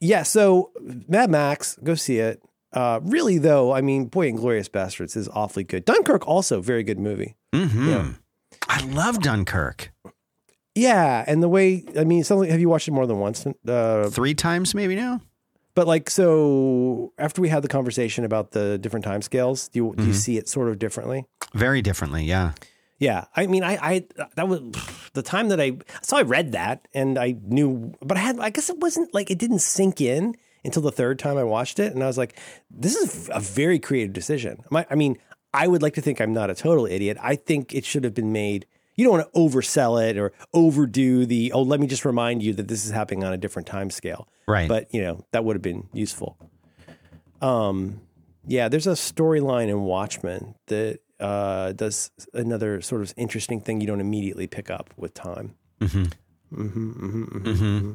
[0.00, 0.22] yeah.
[0.24, 0.70] So
[1.08, 2.42] Mad Max, go see it.
[2.72, 5.84] Uh, really though, I mean, boy, Inglourious Basterds is awfully good.
[5.84, 7.36] Dunkirk also very good movie.
[7.54, 8.08] hmm yeah.
[8.68, 9.92] I love Dunkirk.
[10.74, 12.50] Yeah, and the way I mean, something.
[12.50, 13.46] Have you watched it more than once?
[13.66, 15.20] Uh, Three times maybe now.
[15.74, 19.94] but like, so after we had the conversation about the different time scales, do you
[19.96, 21.26] do you see it sort of differently?
[21.54, 22.24] Very differently.
[22.24, 22.52] Yeah.
[22.98, 24.04] Yeah, I mean, I, I
[24.36, 24.60] that was
[25.12, 28.50] the time that I so I read that and I knew, but I had I
[28.50, 31.92] guess it wasn't like it didn't sink in until the third time I watched it,
[31.92, 32.38] and I was like,
[32.70, 34.62] this is a very creative decision.
[34.70, 35.18] My, I mean,
[35.52, 37.16] I would like to think I'm not a total idiot.
[37.20, 38.66] I think it should have been made.
[38.94, 41.52] You don't want to oversell it or overdo the.
[41.52, 44.28] Oh, let me just remind you that this is happening on a different time scale.
[44.46, 44.68] Right.
[44.68, 46.36] But you know that would have been useful.
[47.40, 48.00] Um,
[48.46, 53.86] yeah, there's a storyline in Watchmen that uh, does another sort of interesting thing you
[53.86, 55.54] don't immediately pick up with time.
[55.80, 56.02] Mm-hmm.
[56.02, 57.92] Mm-hmm, mm-hmm, mm-hmm, Mm-hmm.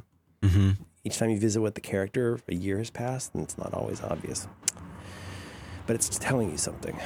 [0.48, 0.70] Mm-hmm.
[1.04, 4.02] Each time you visit with the character, a year has passed, and it's not always
[4.02, 4.48] obvious.
[5.86, 6.98] But it's telling you something.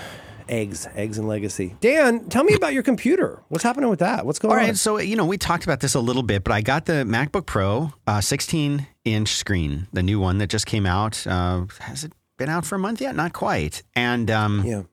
[0.50, 1.76] Eggs, eggs, and legacy.
[1.80, 3.42] Dan, tell me about your computer.
[3.50, 4.26] What's happening with that?
[4.26, 4.66] What's going All on?
[4.66, 7.04] right, so you know we talked about this a little bit, but I got the
[7.06, 11.26] MacBook Pro, uh, 16 inch screen, the new one that just came out.
[11.26, 13.16] Uh, has it been out for a month yet?
[13.16, 13.84] Not quite.
[13.96, 14.84] And um, Yeah.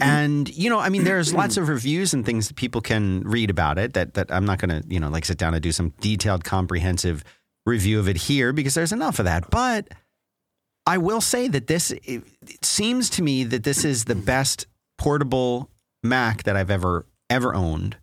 [0.00, 3.50] and you know, I mean, there's lots of reviews and things that people can read
[3.50, 3.92] about it.
[3.94, 6.44] That that I'm not going to you know like sit down and do some detailed,
[6.44, 7.22] comprehensive
[7.64, 9.50] review of it here because there's enough of that.
[9.50, 9.88] But
[10.86, 14.66] I will say that this it, it seems to me that this is the best
[14.98, 15.70] portable
[16.02, 17.96] Mac that I've ever ever owned.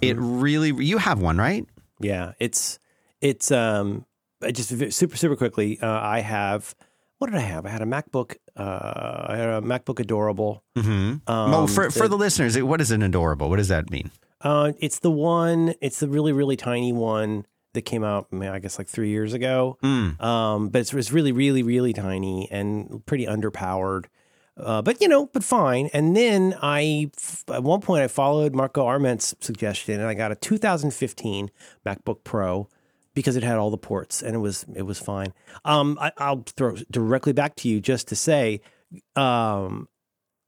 [0.00, 1.66] It really you have one, right?
[1.98, 2.78] Yeah, it's
[3.20, 4.06] it's um
[4.42, 5.78] I just super super quickly.
[5.80, 6.74] Uh, I have
[7.18, 7.66] what did I have?
[7.66, 8.36] I had a MacBook.
[8.56, 10.62] Uh, I had a MacBook Adorable.
[10.78, 11.30] Mm-hmm.
[11.30, 13.50] Um, well, for for the- the listeners, what is an adorable?
[13.50, 14.10] What does that mean?
[14.40, 15.74] Uh, it's the one.
[15.82, 17.44] It's the really really tiny one
[17.74, 18.28] that came out.
[18.32, 19.78] I, mean, I guess like three years ago.
[19.82, 20.20] Mm.
[20.22, 24.06] Um, but it's, it's really really really tiny and pretty underpowered.
[24.56, 25.88] Uh, but you know, but fine.
[25.92, 30.32] And then I, f- at one point, I followed Marco Arment's suggestion, and I got
[30.32, 31.50] a 2015
[31.86, 32.68] MacBook Pro
[33.14, 35.32] because it had all the ports, and it was it was fine.
[35.64, 38.60] Um, I, I'll throw directly back to you just to say,
[39.16, 39.88] um,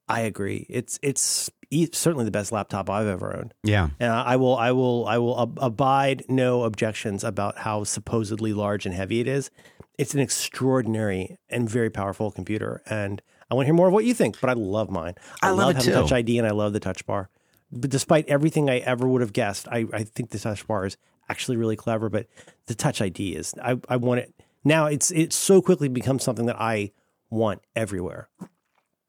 [0.08, 0.66] I agree.
[0.68, 1.50] It's it's
[1.92, 3.54] certainly the best laptop I've ever owned.
[3.62, 3.90] Yeah.
[3.98, 8.86] And I will, I will, I will ab- abide no objections about how supposedly large
[8.86, 9.50] and heavy it is.
[9.98, 13.20] It's an extraordinary and very powerful computer, and
[13.50, 14.40] I want to hear more of what you think.
[14.40, 15.14] But I love mine.
[15.42, 15.92] I love it too.
[15.92, 17.28] Touch ID, and I love the Touch Bar.
[17.70, 20.96] But despite everything I ever would have guessed, I, I think the Touch Bar is
[21.28, 22.08] actually really clever.
[22.08, 22.26] But
[22.66, 24.86] the Touch ID is, I, I want it now.
[24.86, 26.92] It's it's so quickly become something that I
[27.30, 28.28] want everywhere.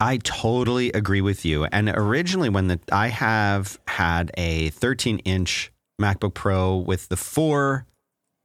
[0.04, 1.64] I totally agree with you.
[1.64, 7.86] And originally, when the I have had a 13 inch MacBook Pro with the four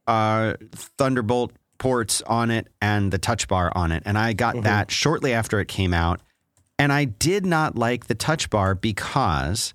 [0.07, 4.03] uh, Thunderbolt ports on it and the touch bar on it.
[4.05, 4.63] And I got mm-hmm.
[4.63, 6.21] that shortly after it came out.
[6.77, 9.73] And I did not like the touch bar because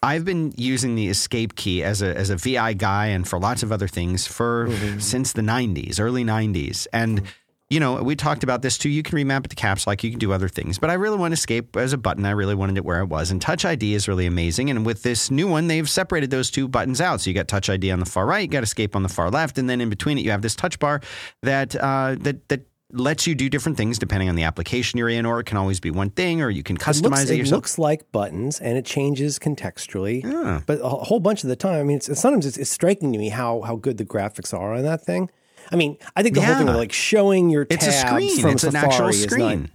[0.00, 3.64] I've been using the escape key as a as a VI guy and for lots
[3.64, 5.00] of other things for mm-hmm.
[5.00, 6.86] since the 90s, early 90s.
[6.92, 7.28] And mm-hmm
[7.70, 8.88] you know, we talked about this too.
[8.88, 11.18] You can remap it to caps like you can do other things, but I really
[11.18, 12.24] want escape as a button.
[12.24, 13.30] I really wanted it where it was.
[13.30, 14.70] And Touch ID is really amazing.
[14.70, 17.20] And with this new one, they've separated those two buttons out.
[17.20, 19.30] So you got Touch ID on the far right, you got Escape on the far
[19.30, 21.02] left, and then in between it, you have this touch bar
[21.42, 25.26] that uh, that that lets you do different things depending on the application you're in,
[25.26, 27.52] or it can always be one thing, or you can customize it, looks, it yourself.
[27.52, 30.24] It looks like buttons, and it changes contextually.
[30.24, 30.62] Yeah.
[30.64, 33.18] But a whole bunch of the time, I mean, it's, sometimes it's, it's striking to
[33.18, 35.30] me how how good the graphics are on that thing.
[35.70, 36.46] I mean, I think the yeah.
[36.48, 38.40] whole thing of like showing your tabs it's a screen.
[38.40, 39.60] from it's Safari an actual screen.
[39.62, 39.70] Not,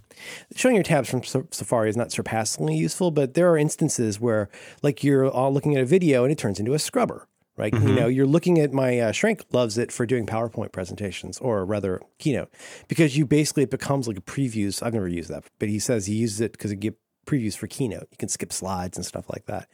[0.56, 4.48] showing your tabs from Safari is not surpassingly useful, but there are instances where
[4.82, 7.28] like you're all looking at a video and it turns into a scrubber.
[7.56, 7.86] Right, mm-hmm.
[7.86, 11.64] you know, you're looking at my uh, shrink loves it for doing PowerPoint presentations, or
[11.64, 12.52] rather Keynote,
[12.88, 14.82] because you basically it becomes like a previews.
[14.82, 17.68] I've never used that, but he says he uses it because it gives previews for
[17.68, 18.08] Keynote.
[18.10, 19.68] You can skip slides and stuff like that.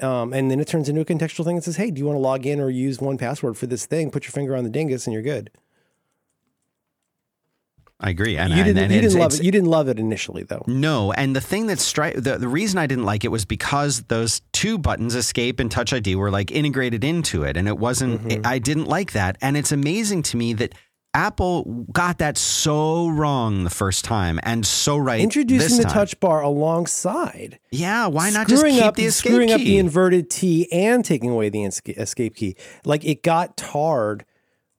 [0.00, 2.16] Um, and then it turns into a contextual thing that says, "Hey, do you want
[2.16, 4.10] to log in or use 1Password for this thing?
[4.10, 5.50] Put your finger on the dingus, and you're good."
[7.98, 8.36] I agree.
[8.36, 9.42] And you didn't, and you didn't love it.
[9.42, 10.62] You didn't love it initially, though.
[10.66, 14.02] No, and the thing that stri- the the reason I didn't like it was because
[14.04, 18.20] those two buttons, Escape and Touch ID, were like integrated into it, and it wasn't.
[18.20, 18.30] Mm-hmm.
[18.30, 20.74] It, I didn't like that, and it's amazing to me that.
[21.16, 25.18] Apple got that so wrong the first time and so right.
[25.18, 27.58] Introducing the touch bar alongside.
[27.70, 29.54] Yeah, why not screwing just keep up, the escape screwing key?
[29.54, 32.54] up the inverted T and taking away the escape key?
[32.84, 34.26] Like it got tarred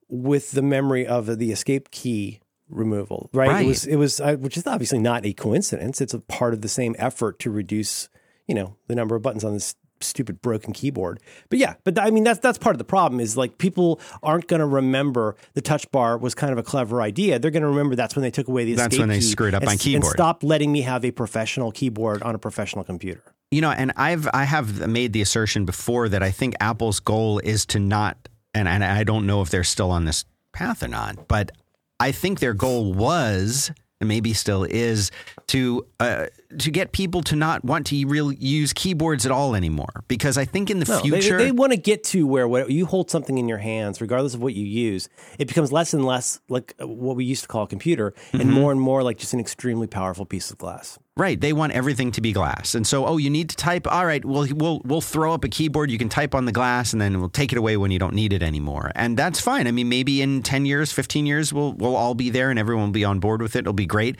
[0.09, 3.49] with the memory of the escape key removal, right?
[3.49, 3.65] right.
[3.65, 6.01] It was, it was, uh, which is obviously not a coincidence.
[6.01, 8.09] It's a part of the same effort to reduce,
[8.45, 11.19] you know, the number of buttons on this stupid broken keyboard.
[11.49, 14.47] But yeah, but I mean that's that's part of the problem is like people aren't
[14.47, 17.39] going to remember the touch bar was kind of a clever idea.
[17.39, 19.63] They're going to remember that's when they took away the that's when they screwed up
[19.63, 23.23] and, on keyboard and stopped letting me have a professional keyboard on a professional computer.
[23.51, 27.39] You know, and I've I have made the assertion before that I think Apple's goal
[27.39, 30.87] is to not and and I don't know if they're still on this path or
[30.87, 31.51] not, but
[31.99, 35.11] I think their goal was, and maybe still is,
[35.47, 36.27] to uh,
[36.59, 40.03] to get people to not want to really use keyboards at all anymore.
[40.07, 42.69] Because I think in the no, future they, they want to get to where what,
[42.69, 46.05] you hold something in your hands, regardless of what you use, it becomes less and
[46.05, 48.41] less like what we used to call a computer, mm-hmm.
[48.41, 50.99] and more and more like just an extremely powerful piece of glass.
[51.17, 51.41] Right.
[51.41, 52.75] They want everything to be glass.
[52.75, 53.91] And so, oh, you need to type.
[53.91, 54.23] All right.
[54.23, 55.89] Well, we'll we'll throw up a keyboard.
[55.89, 58.13] You can type on the glass, and then we'll take it away when you don't
[58.13, 58.91] need it anymore.
[58.93, 59.65] And that's fine.
[59.65, 62.85] I mean, maybe in ten years, fifteen years, we'll we'll all be there, and everyone
[62.85, 63.59] will be on board with it.
[63.59, 64.17] It'll be great.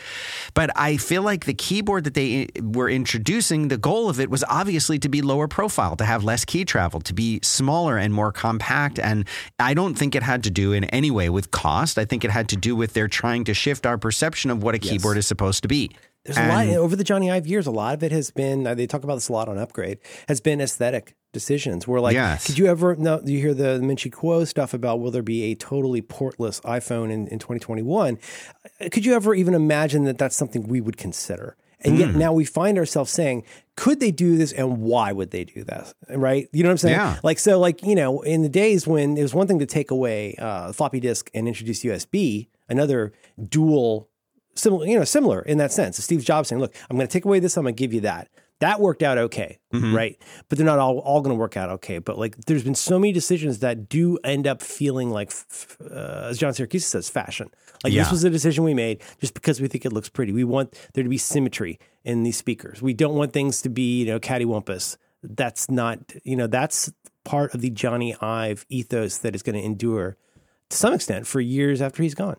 [0.56, 4.32] But I feel like the keyboard that they eh, were introducing, the goal of it
[4.32, 8.12] was obviously to be lower profile, to have less key travel, to be smaller and
[8.12, 8.98] more compact.
[8.98, 9.28] And
[9.60, 12.00] I don't think it had to do in any way with cost.
[12.00, 14.74] I think it had to do with their trying to shift our perception of what
[14.74, 14.90] a yes.
[14.90, 15.92] keyboard is supposed to be.
[16.28, 17.68] There's and, a lot over the Jony Ive years.
[17.68, 18.68] A lot of it has been.
[18.68, 19.98] Uh, they talk about this a lot on Upgrade.
[20.28, 21.88] Has been aesthetic decisions.
[21.88, 22.46] We're like, yes.
[22.46, 22.98] could you ever?
[22.98, 27.12] No, you hear the Ming-Chi Kuo stuff about will there be a totally portless iPhone
[27.12, 28.20] in, in 2021?
[28.82, 31.56] Uh, could you ever even imagine that that's something we would consider?
[31.80, 32.00] And mm.
[32.00, 33.44] yet now we find ourselves saying,
[33.78, 35.94] could they do this and why would they do that?
[36.10, 36.50] Right?
[36.52, 36.96] You know what I'm saying?
[36.96, 37.20] Yeah.
[37.24, 39.92] Like, so, like, you know, in the days when it was one thing to take
[39.92, 43.14] away uh, floppy disk and introduce USB, another
[43.48, 44.10] dual
[44.58, 46.04] similar, you know, similar in that sense.
[46.04, 47.58] Steve Jobs saying, "Look, I'm going to take away this.
[47.58, 48.30] I'm going to give you that."
[48.60, 49.96] That worked out okay, mm-hmm.
[49.96, 50.20] right?
[50.50, 52.00] But they're not all, all going to work out okay.
[52.00, 55.32] But like, there's been so many decisions that do end up feeling like,
[55.80, 57.52] uh, as John Siracusa says, fashion.
[57.84, 58.02] Like yeah.
[58.02, 60.32] this was a decision we made just because we think it looks pretty.
[60.32, 62.82] We want there to be symmetry in these speakers.
[62.82, 64.98] We don't want things to be, you know, cattywampus.
[65.22, 66.92] That's not, you know, that's
[67.26, 70.18] part of the Jony Ive ethos that is going to endure
[70.70, 72.38] to some extent for years after he's gone.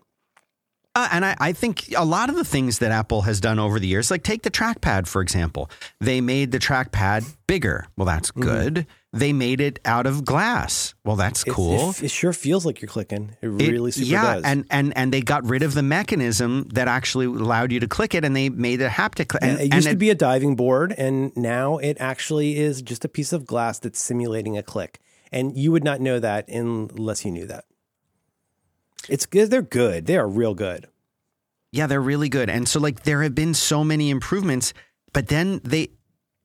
[0.99, 3.79] Uh, and I, I, think a lot of the things that Apple has done over
[3.79, 5.69] the years, like take the trackpad, for example,
[6.01, 7.87] they made the trackpad bigger.
[7.95, 8.41] Well, that's mm-hmm.
[8.41, 8.73] good.
[8.73, 9.17] Mm-hmm.
[9.17, 10.93] They made it out of glass.
[11.05, 11.91] Well, that's cool.
[11.91, 13.37] It, it, it, sure feels like you're clicking.
[13.41, 14.43] It really super yeah, does.
[14.43, 18.13] and and and they got rid of the mechanism that actually allowed you to click
[18.13, 19.35] it, and they made a haptic.
[19.41, 23.09] And, it used to be a diving board, and now it actually is just a
[23.09, 24.99] piece of glass that's simulating a click.
[25.31, 27.63] And you would not know that unless you knew that.
[29.09, 29.49] It's good.
[29.49, 30.05] They're good.
[30.05, 30.87] They are real good.
[31.71, 32.49] Yeah, they're really good.
[32.49, 34.73] And so like there have been so many improvements,
[35.13, 35.89] but then they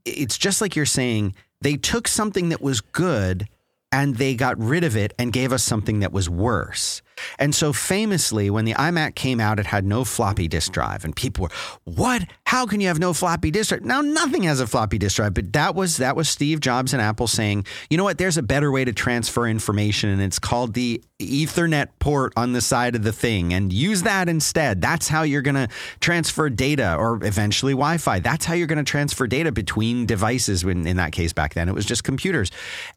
[0.05, 3.49] it's just like you're saying, they took something that was good
[3.91, 7.01] and they got rid of it and gave us something that was worse.
[7.39, 11.15] And so famously, when the iMac came out, it had no floppy disk drive, and
[11.15, 11.51] people were,
[11.85, 12.27] "What?
[12.47, 15.35] How can you have no floppy disk drive?" Now nothing has a floppy disk drive,
[15.35, 18.19] but that was that was Steve Jobs and Apple saying, "You know what?
[18.19, 22.61] There's a better way to transfer information, and it's called the Ethernet port on the
[22.61, 24.81] side of the thing, and use that instead.
[24.81, 25.69] That's how you're to
[26.01, 28.19] transfer data, or eventually Wi-Fi.
[28.19, 30.65] That's how you're to transfer data between devices.
[30.65, 32.51] When in that case back then, it was just computers,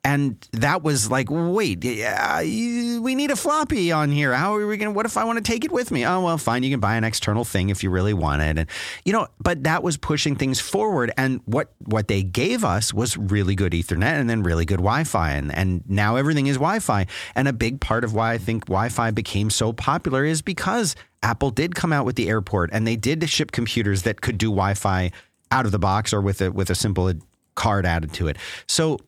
[0.04, 4.34] and that was like, wait, uh, we need a floppy on here.
[4.34, 4.92] How are we going?
[4.92, 6.06] to What if I want to take it with me?
[6.06, 6.64] Oh well, fine.
[6.64, 8.70] You can buy an external thing if you really want it, and
[9.06, 9.28] you know.
[9.40, 13.74] But that was pushing things forward, and what what they gave us was really good
[13.74, 17.06] Ethernet, and then really good Wi-Fi, and and now everything is Wi-Fi,
[17.36, 21.52] and a big part of why I think Wi-Fi became so popular is because Apple
[21.52, 25.12] did come out with the airport, and they did ship computers that could do Wi-Fi
[25.52, 27.12] out of the box or with a with a simple
[27.56, 28.38] card added to it.
[28.68, 29.00] So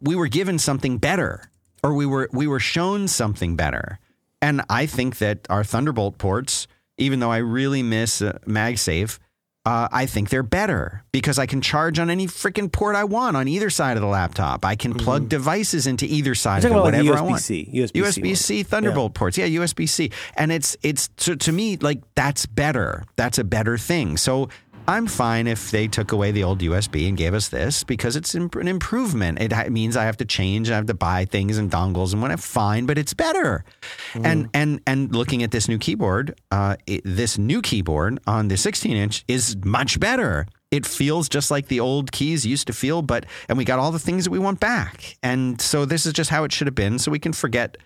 [0.00, 1.50] we were given something better
[1.82, 3.98] or we were we were shown something better.
[4.46, 6.68] And I think that our Thunderbolt ports,
[6.98, 9.18] even though I really miss uh, MagSafe,
[9.64, 13.36] uh, I think they're better because I can charge on any freaking port I want
[13.36, 14.64] on either side of the laptop.
[14.64, 15.28] I can plug mm-hmm.
[15.30, 17.42] devices into either side of it, whatever like I want.
[17.42, 19.18] USB-C, USB-C Thunderbolt yeah.
[19.18, 23.02] ports, yeah, USB-C, and it's it's to, to me like that's better.
[23.16, 24.16] That's a better thing.
[24.16, 24.48] So
[24.88, 28.34] I'm fine if they took away the old USB and gave us this because it's
[28.34, 29.40] an improvement.
[29.40, 32.40] It means I have to change, I have to buy things and dongles and whatever.
[32.40, 33.64] Fine, but it's better.
[34.12, 34.26] Mm.
[34.26, 38.56] And and and looking at this new keyboard, uh, it, this new keyboard on the
[38.56, 40.46] 16 inch is much better.
[40.70, 43.92] It feels just like the old keys used to feel, but and we got all
[43.92, 45.16] the things that we want back.
[45.22, 47.76] And so this is just how it should have been, so we can forget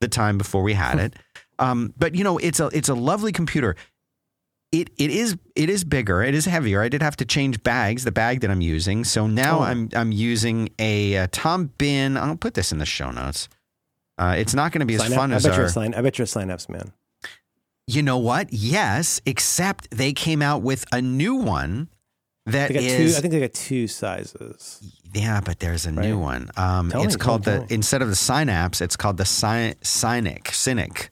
[0.00, 1.14] the time before we had it.
[1.60, 3.76] Um, but you know, it's a it's a lovely computer
[4.72, 6.22] it it is it is bigger.
[6.22, 6.82] It is heavier.
[6.82, 9.04] I did have to change bags, the bag that I'm using.
[9.04, 9.62] So now oh.
[9.62, 12.16] I'm I'm using a, a, Tom Bihn.
[12.16, 13.48] I'll put this in the show notes.
[14.16, 15.36] Uh, it's not going to be sign as fun up.
[15.36, 15.64] as I bet our.
[15.64, 16.92] You're sign, I bet you're sign-ups man.
[17.86, 18.52] You know what?
[18.52, 21.88] Yes, except they came out with a new one
[22.46, 23.14] that they got is.
[23.14, 25.00] Two, I think they got two sizes.
[25.14, 26.06] Yeah, but there's a right.
[26.06, 26.50] new one.
[26.56, 30.44] Um, it's me, called the instead of the Synapse, it's called the Cy, Synik.
[30.44, 31.08] Synik.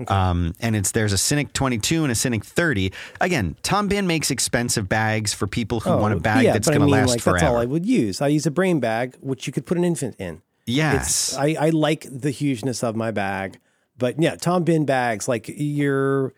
[0.00, 0.14] Okay.
[0.14, 2.92] Um, and it's there's a Synik 22 and a Synik 30.
[3.20, 6.68] Again, Tom Bihn makes expensive bags for people who oh, want a bag yeah, that's
[6.68, 7.38] going to last like, forever.
[7.38, 8.20] That's all I would use.
[8.20, 10.42] I use a brain bag, which you could put an infant in.
[10.66, 13.58] Yes, I, I like the hugeness of my bag,
[13.98, 16.32] but yeah, Tom Bihn bags like you're.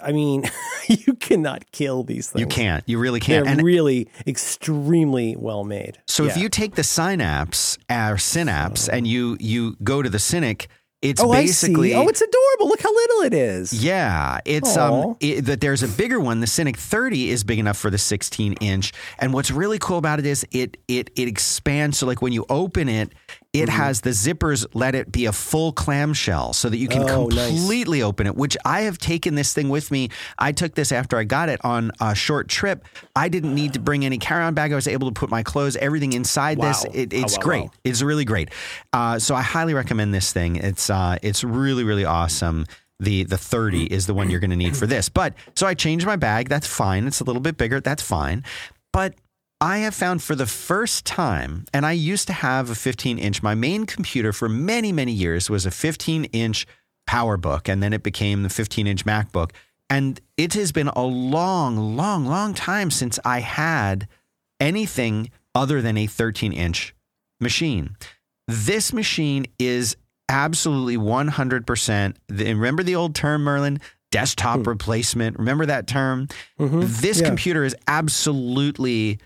[0.00, 0.44] I mean,
[0.88, 2.40] you cannot kill these things.
[2.40, 2.82] You can't.
[2.86, 3.44] You really can't.
[3.44, 5.98] They're and really extremely well made.
[6.06, 6.30] So yeah.
[6.30, 10.66] if you take the Synapse or Synapse and you you go to the Synik
[11.04, 12.68] it's oh, basically oh, it's adorable.
[12.68, 13.74] Look how little it is.
[13.74, 15.10] Yeah, it's Aww.
[15.10, 16.40] um it, that there's a bigger one.
[16.40, 20.18] The Synik 30 is big enough for the 16 inch, and what's really cool about
[20.18, 21.98] it is it it it expands.
[21.98, 23.12] So like when you open it,
[23.54, 23.76] it mm-hmm.
[23.76, 28.00] has the zippers let it be a full clamshell so that you can oh, completely
[28.00, 28.06] nice.
[28.06, 30.08] open it, which I have taken this thing with me.
[30.38, 32.84] I took this after I got it on a short trip.
[33.14, 34.72] I didn't need to bring any carry on bag.
[34.72, 36.68] I was able to put my clothes, everything inside wow.
[36.68, 36.84] this.
[36.92, 37.62] It, it's oh, wow, great.
[37.62, 37.70] Wow.
[37.84, 38.50] It's really great.
[38.92, 40.56] Uh, so I highly recommend this thing.
[40.56, 42.66] It's uh, it's really, really awesome
[43.00, 45.08] the the 30 is the one you're going to need for this.
[45.08, 46.48] But so I changed my bag.
[46.48, 47.06] That's fine.
[47.06, 47.80] It's a little bit bigger.
[47.80, 48.44] That's fine.
[48.92, 49.14] But
[49.60, 53.42] I have found for the first time, and I used to have a 15 inch,
[53.42, 56.66] my main computer for many, many years was a 15 inch
[57.08, 59.52] PowerBook, and then it became the 15 inch MacBook.
[59.90, 64.08] And it has been a long, long, long time since I had
[64.60, 66.94] anything other than a 13 inch
[67.40, 67.96] machine.
[68.48, 69.96] This machine is
[70.28, 72.16] absolutely 100%.
[72.30, 73.80] remember the old term, Merlin?
[74.10, 74.68] Desktop hmm.
[74.68, 75.38] replacement.
[75.38, 76.28] Remember that term?
[76.58, 76.82] Mm-hmm.
[76.82, 77.26] This yeah.
[77.26, 79.18] computer is absolutely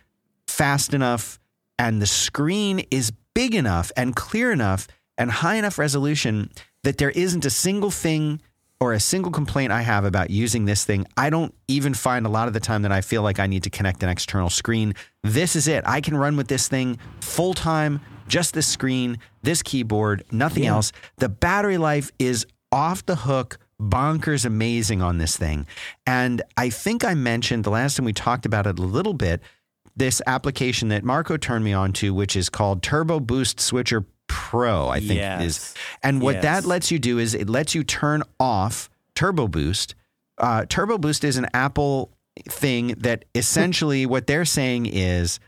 [0.48, 1.38] fast enough
[1.78, 6.50] and the screen is big enough and clear enough and high enough resolution
[6.84, 8.40] that there isn't a single thing
[8.80, 11.06] or a single complaint I have about using this thing.
[11.16, 13.64] I don't even find a lot of the time that I feel like I need
[13.64, 14.94] to connect an external screen.
[15.24, 15.84] This is it.
[15.86, 20.70] I can run with this thing full time, just this screen, this keyboard, nothing yeah.
[20.70, 20.92] else.
[21.16, 25.66] The battery life is off the hook bonkers amazing on this thing.
[26.06, 29.40] And I think I mentioned the last time we talked about it a little bit
[29.98, 34.88] this application that Marco turned me on to, which is called Turbo Boost Switcher Pro,
[34.88, 35.42] I think yes.
[35.42, 35.74] is.
[36.02, 36.42] And what yes.
[36.44, 39.94] that lets you do is it lets you turn off Turbo Boost.
[40.38, 42.12] Uh, Turbo Boost is an Apple
[42.48, 45.40] thing that essentially what they're saying is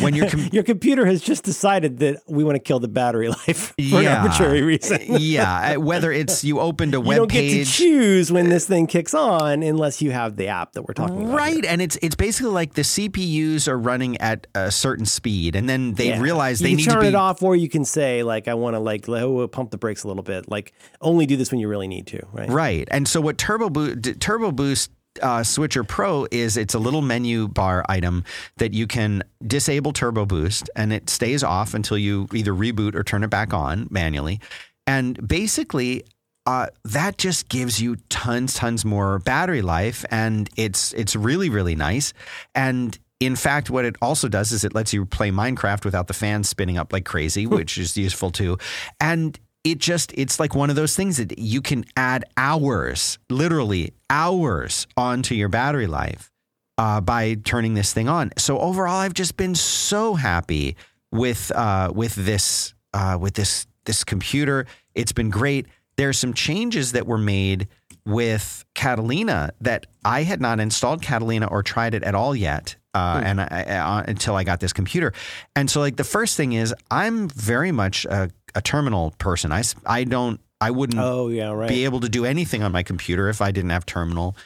[0.00, 3.28] when your com- your computer has just decided that we want to kill the battery
[3.28, 3.98] life for Yeah.
[3.98, 5.00] an arbitrary reason.
[5.18, 7.72] yeah, uh, whether it's you opened a you web don't get to page.
[7.72, 11.34] choose when this thing kicks on unless you have the app that we're talking about.
[11.36, 15.68] Right, and it's it's basically like the CPUs are running at a certain speed, and
[15.68, 16.20] then they Yeah.
[16.20, 18.54] realize you they need turn to be it off, or you can say like, "I
[18.54, 21.60] want to like oh, pump the brakes a little bit." Like, only do this when
[21.60, 22.20] you really need to.
[22.32, 22.48] Right.
[22.48, 22.88] Right.
[22.90, 24.90] And so what Turbo Boost, Turbo Boost
[25.22, 28.24] uh, Switcher Pro is it's a little menu bar item
[28.56, 33.02] that you can disable Turbo Boost and it stays off until you either reboot or
[33.02, 34.40] turn it back on manually.
[34.86, 36.04] And basically,
[36.46, 41.76] uh, that just gives you tons, tons more battery life, and it's it's really, really
[41.76, 42.12] nice.
[42.54, 46.14] And in fact, what it also does is it lets you play Minecraft without the
[46.14, 48.58] fans spinning up like crazy, which is useful too.
[48.98, 53.92] And it just it's like one of those things that you can add hours, literally
[54.08, 56.30] hours, onto your battery life
[56.78, 58.30] uh, by turning this thing on.
[58.38, 60.76] So overall, I've just been so happy
[61.12, 64.66] with uh, with this uh, with this this computer.
[64.94, 65.66] It's been great.
[65.96, 67.68] There are some changes that were made
[68.06, 72.76] with Catalina that I had not installed Catalina or tried it at all yet.
[72.92, 75.12] Uh, and I, I, uh, until I got this computer,
[75.54, 79.52] and so like the first thing is I'm very much a, a terminal person.
[79.52, 81.68] I, I don't I wouldn't Oh yeah, right.
[81.68, 84.36] be able to do anything on my computer if I didn't have terminal.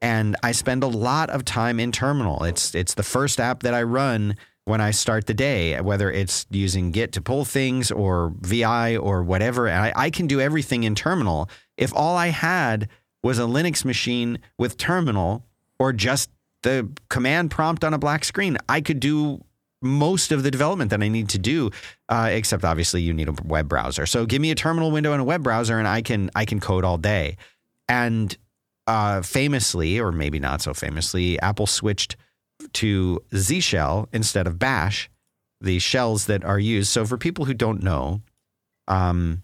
[0.00, 2.44] And I spend a lot of time in terminal.
[2.44, 4.36] It's it's the first app that I run
[4.66, 9.22] when I start the day, whether it's using Git to pull things or VI or
[9.22, 9.66] whatever.
[9.66, 11.48] And I, I can do everything in terminal.
[11.76, 12.88] If all I had
[13.22, 15.44] was a Linux machine with terminal
[15.78, 16.30] or just
[16.64, 19.44] the command prompt on a black screen, I could do
[19.80, 21.70] most of the development that I need to do,
[22.08, 24.06] uh, except obviously you need a web browser.
[24.06, 26.58] So give me a terminal window and a web browser, and I can I can
[26.58, 27.36] code all day.
[27.88, 28.36] And
[28.86, 32.16] uh, famously, or maybe not so famously, Apple switched
[32.72, 35.10] to Z Shell instead of Bash,
[35.60, 36.90] the shells that are used.
[36.90, 38.22] So for people who don't know,
[38.88, 39.42] um,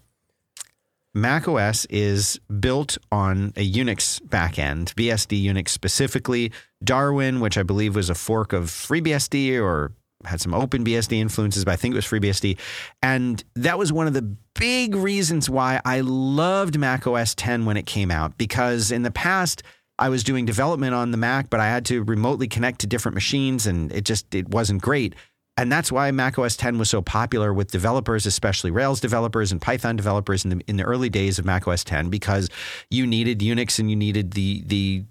[1.13, 6.51] Mac OS is built on a Unix backend, BSD Unix specifically.
[6.83, 9.93] Darwin, which I believe was a fork of FreeBSD or
[10.25, 12.57] had some OpenBSD influences, but I think it was FreeBSD.
[13.01, 17.77] And that was one of the big reasons why I loved Mac OS 10 when
[17.77, 19.63] it came out, because in the past,
[19.99, 23.13] I was doing development on the Mac, but I had to remotely connect to different
[23.13, 25.15] machines and it just it wasn't great.
[25.61, 29.61] And that's why Mac OS 10 was so popular with developers, especially Rails developers and
[29.61, 32.49] Python developers in the in the early days of Mac OS 10, because
[32.89, 35.03] you needed Unix and you needed the the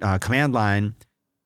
[0.00, 0.94] uh, command line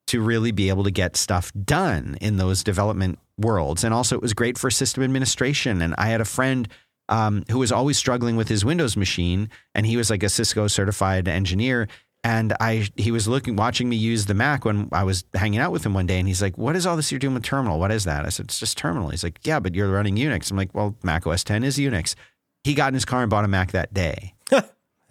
[0.08, 3.82] to really be able to get stuff done in those development worlds.
[3.82, 5.80] And also, it was great for system administration.
[5.80, 6.68] And I had a friend
[7.08, 10.66] um, who was always struggling with his Windows machine, and he was like a Cisco
[10.66, 11.88] certified engineer.
[12.23, 15.73] And I, he was looking, watching me use the Mac when I was hanging out
[15.73, 17.79] with him one day, and he's like, "What is all this you're doing with terminal?
[17.79, 20.51] What is that?" I said, "It's just terminal." He's like, "Yeah, but you're running Unix."
[20.51, 22.14] I'm like, "Well, Mac OS 10 is Unix."
[22.62, 24.35] He got in his car and bought a Mac that day.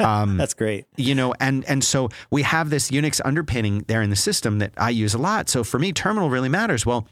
[0.02, 0.86] Um, That's great.
[0.96, 4.72] you know and and so we have this unix underpinning there in the system that
[4.78, 7.06] i use a lot so for me terminal really matters well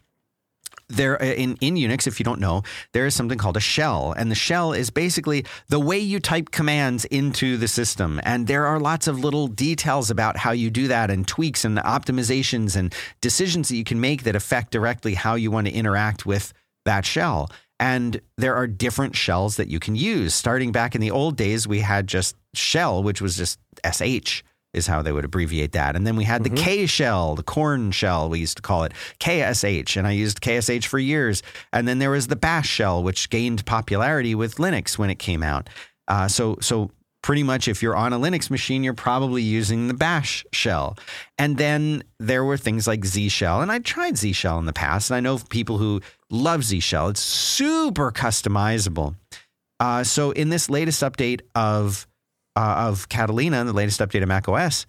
[0.90, 2.64] there uh, in, in unix if you don't know
[2.94, 4.14] there is something called a shell.
[4.18, 8.20] And the shell is basically the way you type commands into the system.
[8.24, 11.78] And there are lots of little details about how you do that and tweaks and
[11.78, 16.26] optimizations and decisions that you can make that affect directly how you want to interact
[16.26, 16.54] with
[16.86, 17.50] that shell.
[17.80, 20.34] And there are different shells that you can use.
[20.34, 24.44] Starting back in the old days, we had just shell, which was just SH,
[24.74, 25.96] is how they would abbreviate that.
[25.96, 28.94] And then we had the K shell, the Korn shell, we used to call it
[29.20, 29.98] KSH.
[29.98, 31.42] And I used KSH for years.
[31.74, 35.44] And then there was the bash shell, which gained popularity with Linux when it came
[35.44, 35.70] out.
[36.08, 36.92] Uh, so, so
[37.22, 40.98] pretty much if you're on a Linux machine, you're probably using the bash shell.
[41.38, 43.62] And then there were things like Z shell.
[43.62, 45.10] And I tried Z shell in the past.
[45.10, 47.10] And I know people who love Z shell.
[47.10, 49.16] It's super customizable.
[49.80, 52.08] Uh, so in this latest update of
[52.58, 54.88] uh, of Catalina, the latest update of Mac OS,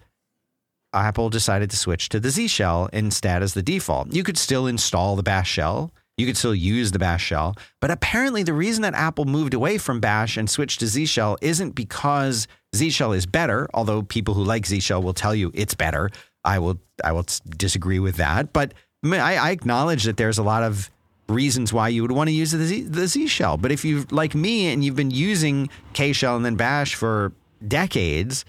[0.91, 4.11] Apple decided to switch to the Z shell instead as the default.
[4.11, 5.91] You could still install the bash shell.
[6.17, 7.55] You could still use the bash shell.
[7.79, 11.37] But apparently, the reason that Apple moved away from bash and switched to Z shell
[11.41, 15.51] isn't because Z shell is better, although people who like Z shell will tell you
[15.53, 16.09] it's better.
[16.43, 18.51] I will, I will disagree with that.
[18.51, 20.89] But I, I acknowledge that there's a lot of
[21.27, 23.57] reasons why you would want to use the Z, the Z shell.
[23.57, 27.31] But if you like me and you've been using K shell and then bash for
[27.67, 28.45] decades,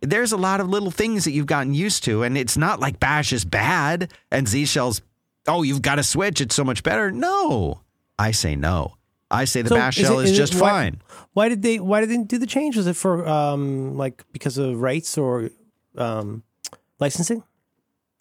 [0.00, 2.22] there's a lot of little things that you've gotten used to.
[2.22, 5.00] And it's not like bash is bad and Z shell's,
[5.46, 6.40] oh, you've got to switch.
[6.40, 7.10] It's so much better.
[7.10, 7.80] No,
[8.18, 8.94] I say no.
[9.30, 11.02] I say the So bash is shell it- is, is it- just why- fine.
[11.32, 11.80] Why did they?
[11.80, 12.76] Why did they do the change?
[12.76, 15.50] Was it for um like because of rights or
[15.96, 16.44] um
[17.00, 17.42] licensing?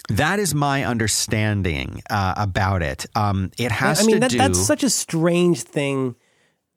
[0.09, 3.05] That is my understanding uh, about it.
[3.15, 4.37] Um, it has to be I mean, that, do.
[4.39, 6.15] that's such a strange thing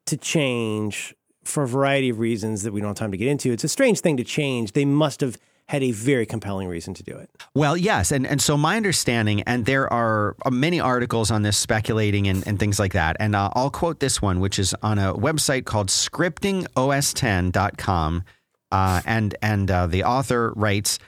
[0.05, 1.13] to change
[1.47, 3.51] for a variety of reasons that we don't have time to get into.
[3.51, 4.73] It's a strange thing to change.
[4.73, 5.37] They must have
[5.67, 7.29] had a very compelling reason to do it.
[7.53, 11.57] Well, yes, and and so my understanding, and there are uh, many articles on this
[11.57, 14.97] speculating and, and things like that, and uh, I'll quote this one, which is on
[14.97, 18.23] a website called scriptingos10.com,
[18.71, 20.99] uh, and and uh, the author writes.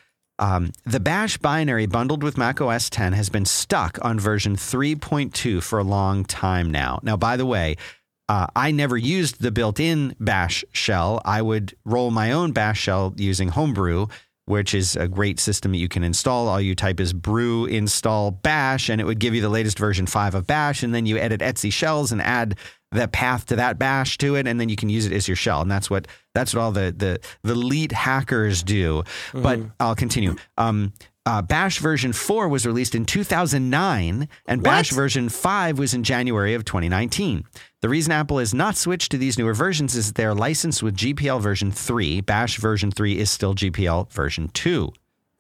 [0.42, 5.62] Um, the Bash binary bundled with Mac OS 10 has been stuck on version 3.2
[5.62, 7.02] for a long time now.
[7.04, 7.76] Now, by the way,
[8.30, 11.20] uh, I never used the built in Bash shell.
[11.26, 14.06] I would roll my own Bash shell using Homebrew,
[14.46, 16.48] which is a great system that you can install.
[16.48, 20.06] All you type is brew install bash, and it would give you the latest version
[20.06, 20.84] 5 of bash.
[20.84, 22.58] And then you edit Etsy shells and add
[22.92, 25.36] the path to that bash to it, and then you can use it as your
[25.36, 25.62] shell.
[25.62, 29.04] And that's what that's what all the the, the elite hackers do.
[29.04, 29.42] Mm-hmm.
[29.42, 30.36] But I'll continue.
[30.58, 30.94] Um,
[31.30, 36.56] uh, Bash version 4 was released in 2009, and Bash version 5 was in January
[36.56, 37.46] of 2019.
[37.82, 40.82] The reason Apple has not switched to these newer versions is that they are licensed
[40.82, 42.22] with GPL version 3.
[42.22, 44.92] Bash version 3 is still GPL version 2.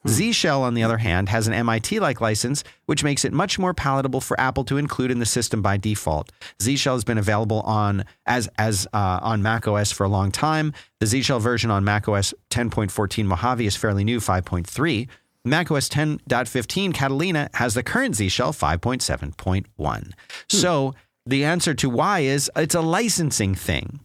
[0.03, 0.09] Hmm.
[0.09, 3.57] Z Shell, on the other hand, has an MIT like license, which makes it much
[3.57, 6.31] more palatable for Apple to include in the system by default.
[6.61, 10.31] Z Shell has been available on as as uh, on Mac OS for a long
[10.31, 10.71] time.
[10.99, 15.07] The Z Shell version on Mac OS 10.14 Mojave is fairly new, 5.3.
[15.49, 19.65] macOS 10.15 Catalina has the current Z Shell 5.7.1.
[19.77, 20.11] Hmm.
[20.47, 20.95] So
[21.25, 23.99] the answer to why is it's a licensing thing.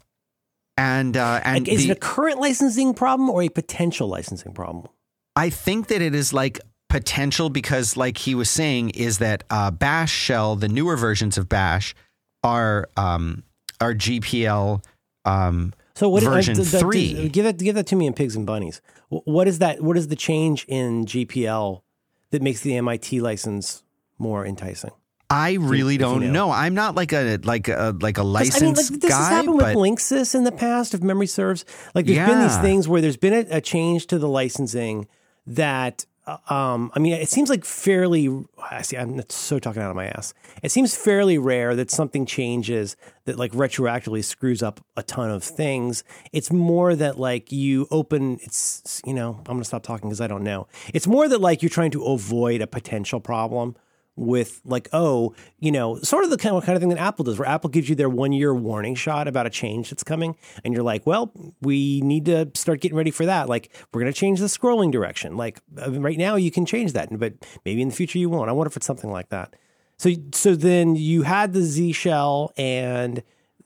[0.76, 4.88] And uh, and is the, it a current licensing problem or a potential licensing problem?
[5.36, 9.70] I think that it is like potential because, like he was saying, is that uh,
[9.70, 11.94] Bash shell, the newer versions of Bash,
[12.42, 13.44] are um,
[13.80, 14.84] are GPL.
[15.24, 17.28] Um, so what version uh, three?
[17.28, 18.80] give that give that to me in pigs and bunnies.
[19.08, 19.80] What is that?
[19.80, 21.82] What is the change in GPL
[22.30, 23.84] that makes the MIT license
[24.18, 24.90] more enticing?
[25.30, 26.48] I really don't you know.
[26.48, 26.50] know.
[26.52, 29.18] I'm not like a like a like a license I mean, like, this guy.
[29.18, 29.74] has happened but...
[29.74, 31.64] with Linksys in the past, if memory serves.
[31.94, 32.26] Like there's yeah.
[32.26, 35.06] been these things where there's been a, a change to the licensing
[35.46, 38.44] that uh, um, I mean, it seems like fairly.
[38.70, 38.96] I see.
[38.96, 40.32] I'm so talking out of my ass.
[40.62, 42.96] It seems fairly rare that something changes
[43.26, 46.02] that like retroactively screws up a ton of things.
[46.32, 48.38] It's more that like you open.
[48.42, 49.36] It's you know.
[49.36, 50.66] I'm gonna stop talking because I don't know.
[50.94, 53.76] It's more that like you're trying to avoid a potential problem
[54.16, 57.24] with like, oh, you know, sort of the kind of, kind of thing that Apple
[57.24, 60.36] does, where Apple gives you their one year warning shot about a change that's coming.
[60.64, 63.48] And you're like, well, we need to start getting ready for that.
[63.48, 65.36] Like, we're going to change the scrolling direction.
[65.36, 67.34] Like, uh, right now, you can change that, but
[67.64, 68.48] maybe in the future you won't.
[68.48, 69.56] I wonder if it's something like that.
[69.96, 73.22] So, so then you had the Z shell and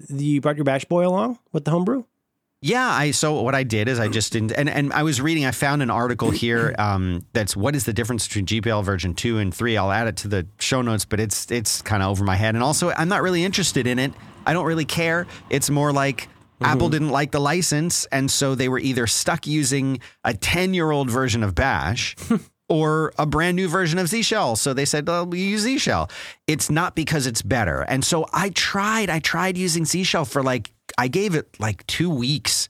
[0.09, 2.05] you brought your Bash Boy along with the homebrew?
[2.61, 5.45] Yeah, I so what I did is I just didn't and, and I was reading
[5.47, 9.39] I found an article here um, that's what is the difference between GPL version 2
[9.39, 9.77] and 3.
[9.77, 12.57] I'll add it to the show notes, but it's it's kind of over my head
[12.57, 14.13] and also I'm not really interested in it.
[14.45, 15.29] I don't really care.
[15.51, 16.65] It's more like mm-hmm.
[16.65, 21.45] Apple didn't like the license and so they were either stuck using a 10-year-old version
[21.45, 22.17] of Bash
[22.69, 24.57] or a brand new version of Z Shell.
[24.57, 26.11] So they said, well, we use Z Shell.
[26.47, 27.83] It's not because it's better.
[27.83, 31.87] And so I tried, I tried using Z Shell for like I gave it like
[31.87, 32.69] two weeks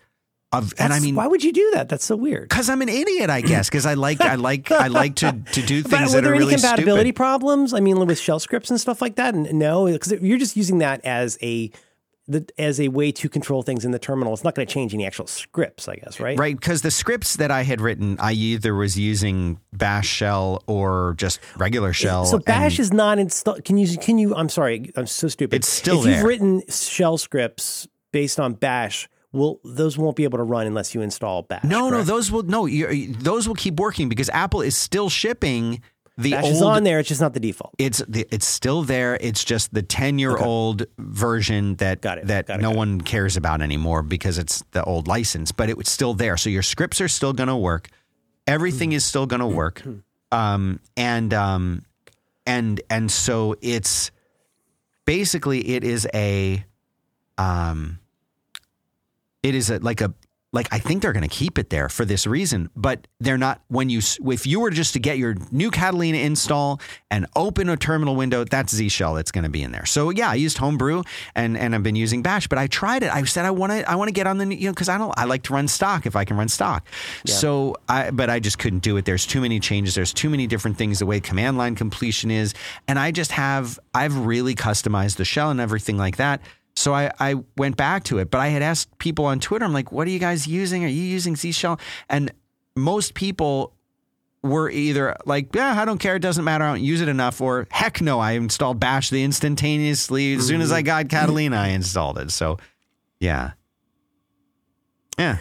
[0.50, 1.90] of, and I mean, why would you do that?
[1.90, 2.48] That's so weird.
[2.48, 3.68] Because I'm an idiot, I guess.
[3.68, 6.54] Because I like, I like, I like to to do things but that are really
[6.54, 7.16] any compatibility stupid.
[7.16, 7.74] problems?
[7.74, 9.34] I mean, with shell scripts and stuff like that.
[9.34, 11.70] And no, because you're just using that as a
[12.28, 14.34] the, as a way to control things in the terminal.
[14.34, 16.38] It's not going to change any actual scripts, I guess, right?
[16.38, 21.14] Right, because the scripts that I had written, I either was using Bash shell or
[21.16, 22.26] just regular shell.
[22.26, 23.64] So Bash is not installed.
[23.64, 23.96] Can you?
[23.98, 24.34] Can you?
[24.34, 25.56] I'm sorry, I'm so stupid.
[25.56, 26.14] It's still if there.
[26.16, 30.94] you've written shell scripts based on Bash, will those won't be able to run unless
[30.94, 31.64] you install Bash.
[31.64, 31.92] No, correct?
[31.92, 35.82] no, those will no, those will keep working because Apple is still shipping
[36.18, 36.52] the Bash old.
[36.52, 36.98] is on there.
[36.98, 37.74] It's just not the default.
[37.78, 39.16] It's the, it's still there.
[39.20, 42.26] It's just the ten year old version that Got it.
[42.26, 45.52] that Got it, no got one cares about anymore because it's the old license.
[45.52, 46.36] But it's still there.
[46.36, 47.88] So your scripts are still going to work.
[48.48, 49.82] Everything is still going to work.
[50.30, 51.86] Um, and um,
[52.44, 54.10] and and so it's
[55.06, 56.62] basically it is a
[57.38, 57.98] um,
[59.42, 60.12] it is a like a
[60.52, 63.60] like I think they're going to keep it there for this reason, but they're not.
[63.68, 66.80] When you if you were just to get your new Catalina install
[67.10, 69.84] and open a terminal window, that's Z Shell that's going to be in there.
[69.84, 71.02] So yeah, I used Homebrew
[71.34, 73.14] and and I've been using Bash, but I tried it.
[73.14, 74.96] I said I want to I want to get on the you know because I
[74.96, 76.86] don't I like to run stock if I can run stock.
[77.24, 77.34] Yeah.
[77.34, 79.04] So I but I just couldn't do it.
[79.04, 79.94] There's too many changes.
[79.94, 81.00] There's too many different things.
[81.00, 82.54] The way command line completion is,
[82.86, 86.40] and I just have I've really customized the shell and everything like that.
[86.78, 89.72] So I, I went back to it, but I had asked people on Twitter, I'm
[89.72, 90.84] like, what are you guys using?
[90.84, 91.80] Are you using Z Shell?
[92.08, 92.32] And
[92.76, 93.74] most people
[94.42, 97.40] were either like, yeah, I don't care, it doesn't matter, I don't use it enough,
[97.40, 101.68] or heck no, I installed Bash the instantaneously as soon as I got Catalina, I
[101.68, 102.30] installed it.
[102.30, 102.58] So,
[103.18, 103.52] yeah,
[105.18, 105.38] yeah,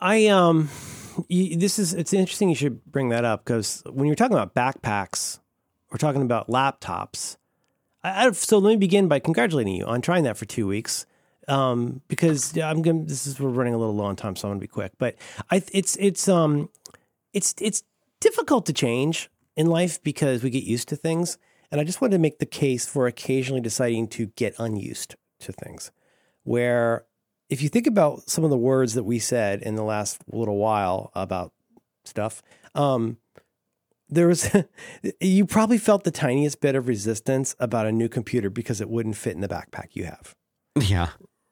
[0.00, 0.68] I um,
[1.28, 2.48] you, this is it's interesting.
[2.48, 5.38] You should bring that up because when you're talking about backpacks,
[5.92, 7.36] we're talking about laptops.
[8.04, 11.06] I, so let me begin by congratulating you on trying that for two weeks.
[11.48, 13.06] Um, because I'm going.
[13.06, 14.92] This is we're running a little low on time, so I'm to be quick.
[14.98, 15.16] But
[15.50, 16.70] I, it's it's um,
[17.32, 17.82] it's it's
[18.20, 21.36] difficult to change in life because we get used to things.
[21.70, 25.52] And I just wanted to make the case for occasionally deciding to get unused to
[25.52, 25.90] things.
[26.44, 27.04] Where
[27.50, 30.56] if you think about some of the words that we said in the last little
[30.56, 31.52] while about
[32.04, 32.42] stuff,
[32.74, 33.18] um,
[34.14, 34.50] there was
[35.20, 39.16] you probably felt the tiniest bit of resistance about a new computer because it wouldn't
[39.16, 40.34] fit in the backpack you have.
[40.80, 41.08] Yeah.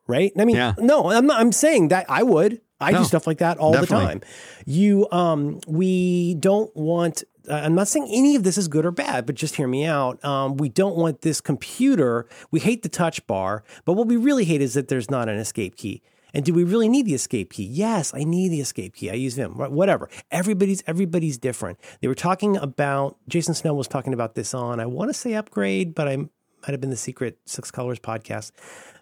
[0.07, 0.33] Right?
[0.39, 0.75] I mean, Yeah.
[0.79, 2.61] no, I'm not I'm saying that I would.
[2.81, 3.99] I No, do stuff like that all definitely.
[4.07, 4.21] the time.
[4.67, 8.93] You um we don't want uh, I'm not saying any of this is good or
[8.93, 10.25] bad, but just hear me out.
[10.25, 12.29] Um, we don't want this computer.
[12.53, 15.37] We hate the touch bar, but what we really hate is that there's not an
[15.39, 16.03] escape key.
[16.35, 17.65] And do we really need the escape key?
[17.65, 19.11] Yes, I need the escape key.
[19.11, 19.53] I use Vim.
[19.53, 20.09] Whatever.
[20.31, 21.79] Everybody's everybody's different.
[22.01, 25.35] They were talking about Jason Snell was talking about this on I want to say
[25.35, 26.31] upgrade, but I might
[26.71, 28.53] have been the Secret Six Colors podcast.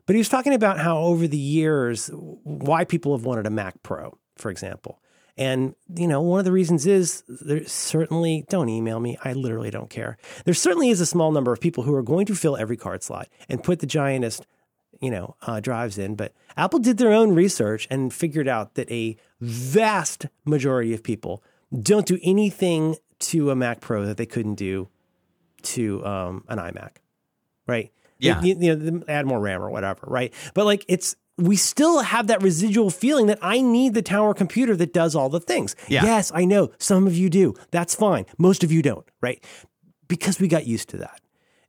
[0.07, 3.83] But he was talking about how over the years why people have wanted a Mac
[3.83, 5.01] Pro, for example.
[5.37, 9.17] And you know, one of the reasons is there certainly don't email me.
[9.25, 10.19] I literally don't care.
[10.45, 13.03] There certainly is a small number of people who are going to fill every card
[13.03, 14.43] slot and put the giantest
[15.01, 16.15] you know, uh, drives in.
[16.15, 21.43] But Apple did their own research and figured out that a vast majority of people
[21.83, 24.89] don't do anything to a Mac Pro that they couldn't do
[25.63, 26.97] to um, an iMac,
[27.67, 27.93] right?
[28.19, 28.41] Yeah.
[28.43, 30.33] You, you know, add more RAM or whatever, right?
[30.55, 34.77] But like it's, we still have that residual feeling that I need the tower computer
[34.77, 35.75] that does all the things.
[35.89, 36.05] Yeah.
[36.05, 37.55] Yes, I know some of you do.
[37.71, 38.27] That's fine.
[38.37, 39.43] Most of you don't, right?
[40.07, 41.21] Because we got used to that.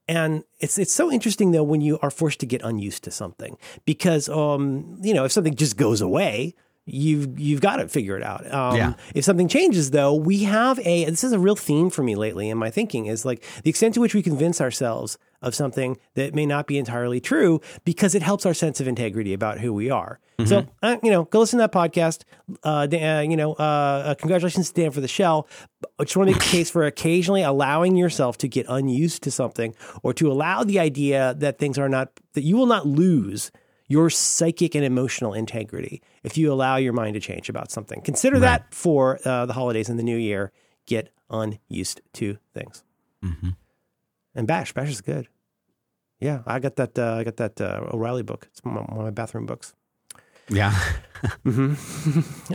[0.08, 3.58] And it's it's so interesting though when you are forced to get unused to something
[3.86, 6.54] because um you know if something just goes away
[6.86, 8.52] you've you've got to figure it out.
[8.52, 8.94] Um, Yeah.
[9.14, 12.50] If something changes though, we have a this is a real theme for me lately
[12.50, 16.36] in my thinking is like the extent to which we convince ourselves of something that
[16.36, 19.90] may not be entirely true because it helps our sense of integrity about who we
[19.90, 20.20] are.
[20.46, 22.24] So uh, you know, go listen to that podcast.
[22.64, 23.62] Uh, uh, you know, uh,
[24.06, 25.48] uh, congratulations to Dan for the shell.
[26.00, 29.32] I just want to make a case for occasionally allowing yourself to get unused to
[29.32, 33.52] something or to allow the idea that things are not that you will not lose
[33.88, 38.02] your psychic and emotional integrity if you allow your mind to change about something.
[38.02, 40.52] Consider that for uh, the holidays and the new year.
[40.88, 42.84] Get unused to things.
[44.36, 45.28] And Bash, Bash is good.
[46.20, 46.98] Yeah, I got that.
[46.98, 48.48] Uh, I got that uh, O'Reilly book.
[48.52, 49.74] It's one of my bathroom books.
[50.50, 50.74] Yeah.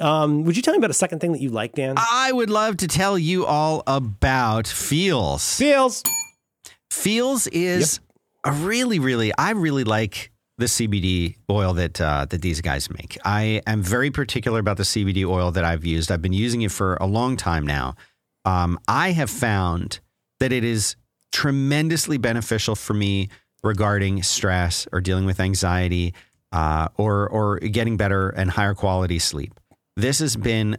[0.01, 1.95] Um, would you tell me about a second thing that you like, Dan?
[1.97, 5.57] I would love to tell you all about Feals.
[5.57, 6.03] Feals.
[6.91, 8.01] Feals is
[8.45, 13.17] a really, really, I really like the CBD oil that uh, that these guys make.
[13.25, 16.11] I am very particular about the CBD oil that I've used.
[16.11, 17.95] I've been using it for a long time now.
[18.45, 20.01] Um, I have found
[20.41, 20.97] that it is
[21.37, 23.29] tremendously beneficial for me
[23.63, 26.15] regarding stress or dealing with anxiety
[26.51, 29.53] uh, or or getting better and higher quality sleep.
[29.97, 30.79] This has been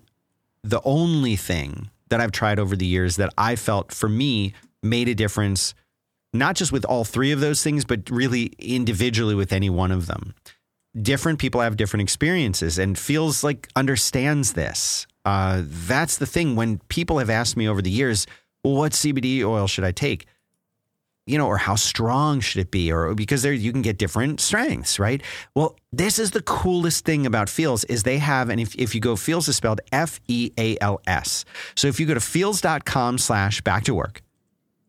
[0.64, 5.08] the only thing that I've tried over the years that I felt for me made
[5.08, 5.76] a difference,
[6.34, 10.08] not just with all three of those things, but really individually with any one of
[10.08, 10.34] them.
[11.00, 15.06] Different people have different experiences and Feals like understands this.
[15.24, 16.56] Uh, that's the thing.
[16.56, 18.26] When people have asked me over the years,
[18.64, 20.26] well, what CBD oil should I take?
[21.28, 22.92] You know, or how strong should it be?
[22.92, 25.22] Or because there you can get different strengths, right?
[25.54, 29.02] Well, this is the coolest thing about Feals is they have, and if, if you
[29.02, 31.46] go Feals is spelled F-E-A-L-S.
[31.76, 34.22] So if you go to feals.com slash back to work,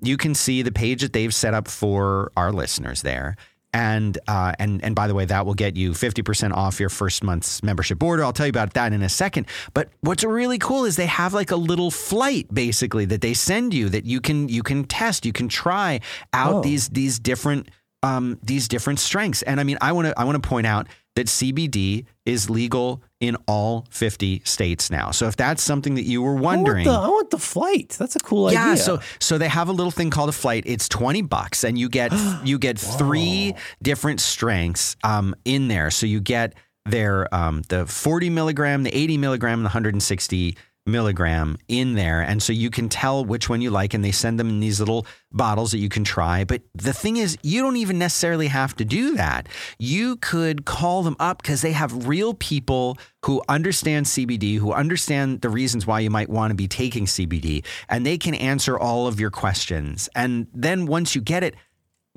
[0.01, 3.37] you can see the page that they've set up for our listeners there.
[3.75, 6.89] And uh, and and by the way, that will get you fifty percent off your
[6.89, 8.25] first month's membership order.
[8.25, 9.47] I'll tell you about that in a second.
[9.75, 13.75] But what's really cool is they have like a little flight basically that they send
[13.75, 16.01] you that you can you can test, you can try
[16.33, 16.61] out Oh.
[16.63, 17.69] these these different
[18.03, 19.43] um, these different strengths.
[19.43, 20.87] And I mean, I want to I want to point out
[21.19, 25.11] that CBD is legal in all fifty states now.
[25.11, 27.97] So if that's something that you were I want, wondering, the, I want the flight.
[27.99, 28.75] That's a cool yeah, idea.
[28.75, 30.63] Yeah, so so they have a little thing called a flight.
[30.65, 32.13] It's twenty bucks, and you get
[32.45, 35.91] you get three different strengths um, in there.
[35.91, 36.55] So you get
[36.87, 40.57] their um, the forty milligram, the eighty milligram, and the hundred and sixty
[40.89, 42.21] milligram in there.
[42.21, 44.81] And so you can tell which one you like, and they send them in these
[44.81, 46.45] little bottles that you can try.
[46.45, 49.49] But the thing is, you don't even necessarily have to do that.
[49.79, 55.41] You could call them up because they have real people who understand CBD, who understand
[55.41, 59.07] the reasons why you might want to be taking CBD, and they can answer all
[59.07, 60.09] of your questions.
[60.15, 61.55] And then once you get it,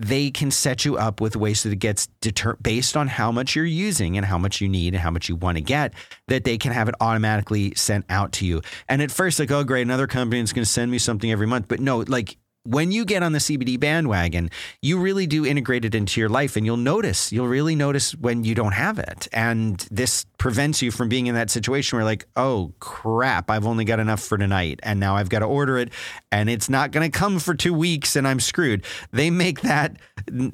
[0.02, 3.56] they can set you up with ways that it gets deter- based on how much
[3.56, 5.94] you're using and how much you need and how much you want to get
[6.28, 8.62] that they can have it automatically sent out to you.
[8.90, 11.48] And at first, like, oh, great, another company is going to send me something every
[11.48, 11.68] month.
[11.68, 14.50] But no, like when you get on the CBD bandwagon,
[14.82, 18.44] you really do integrate it into your life and you'll notice, you'll really notice when
[18.44, 19.28] you don't have it.
[19.34, 23.86] And this prevents you from being in that situation where, like, oh crap, I've only
[23.86, 25.92] got enough for tonight and now I've got to order it
[26.32, 28.86] and it's not going to come for two weeks and I'm screwed.
[29.12, 29.98] They make that,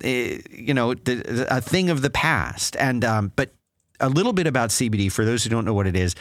[0.01, 2.77] eh, you know, a thing of the past.
[2.77, 3.51] And, um, but
[3.99, 6.15] a little bit about CBD for those who don't know what it is.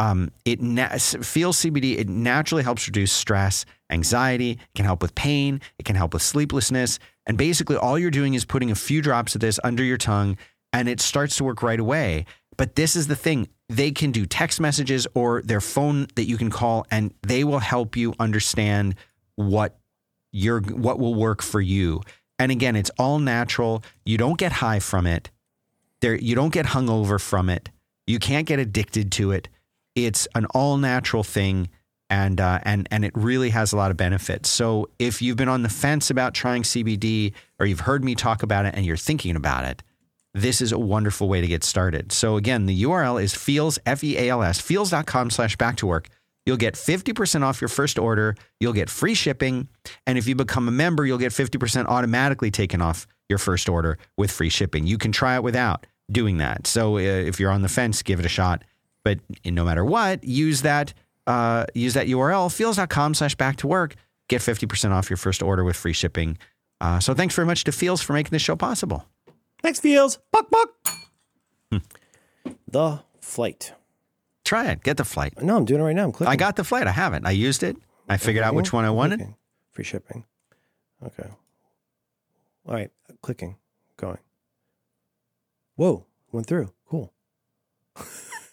[0.00, 1.98] Um, it na- CBD.
[1.98, 4.52] It naturally helps reduce stress, anxiety.
[4.52, 5.60] It can help with pain.
[5.78, 6.98] It can help with sleeplessness.
[7.26, 10.38] And basically, all you're doing is putting a few drops of this under your tongue,
[10.72, 12.24] and it starts to work right away.
[12.56, 16.38] But this is the thing: they can do text messages or their phone that you
[16.38, 18.94] can call, and they will help you understand
[19.36, 19.78] what
[20.32, 22.00] your what will work for you.
[22.38, 23.82] And again, it's all natural.
[24.06, 25.30] You don't get high from it.
[26.00, 27.68] There, you don't get hungover from it.
[28.06, 29.50] You can't get addicted to it
[30.06, 31.68] it's an all natural thing
[32.10, 34.48] and uh, and and it really has a lot of benefits.
[34.48, 38.42] So if you've been on the fence about trying CBD or you've heard me talk
[38.42, 39.82] about it and you're thinking about it,
[40.34, 42.12] this is a wonderful way to get started.
[42.12, 45.86] So again, the URL is feals f e a l s feals.com slash back to
[45.86, 46.08] work.
[46.46, 48.34] You'll get 50% off your first order.
[48.58, 49.68] You'll get free shipping.
[50.06, 53.98] And if you become a member, you'll get 50% automatically taken off your first order
[54.16, 54.86] with free shipping.
[54.86, 56.66] You can try it without doing that.
[56.66, 58.64] So uh, if you're on the fence, give it a shot.
[59.04, 60.92] But no matter what, use that
[61.26, 63.94] uh, use that URL, feals.com slash back to work.
[64.28, 66.38] Get 50% off your first order with free shipping.
[66.80, 69.04] Uh, so thanks very much to Feals for making this show possible.
[69.62, 70.18] Thanks, Feals.
[70.32, 70.70] Buck, buck.
[71.70, 71.78] Hmm.
[72.68, 73.72] The flight.
[74.44, 74.82] Try it.
[74.82, 75.40] Get the flight.
[75.42, 76.04] No, I'm doing it right now.
[76.04, 76.32] I'm clicking.
[76.32, 76.86] I got the flight.
[76.86, 77.26] I haven't.
[77.26, 77.76] I used it.
[78.08, 79.20] I figured out which one I wanted.
[79.20, 79.34] Okay.
[79.72, 80.24] Free shipping.
[81.04, 81.28] Okay.
[82.66, 82.90] All right.
[83.22, 83.56] Clicking.
[83.96, 84.18] Going.
[85.76, 86.06] Whoa.
[86.32, 86.72] Went through.
[86.88, 87.12] Cool.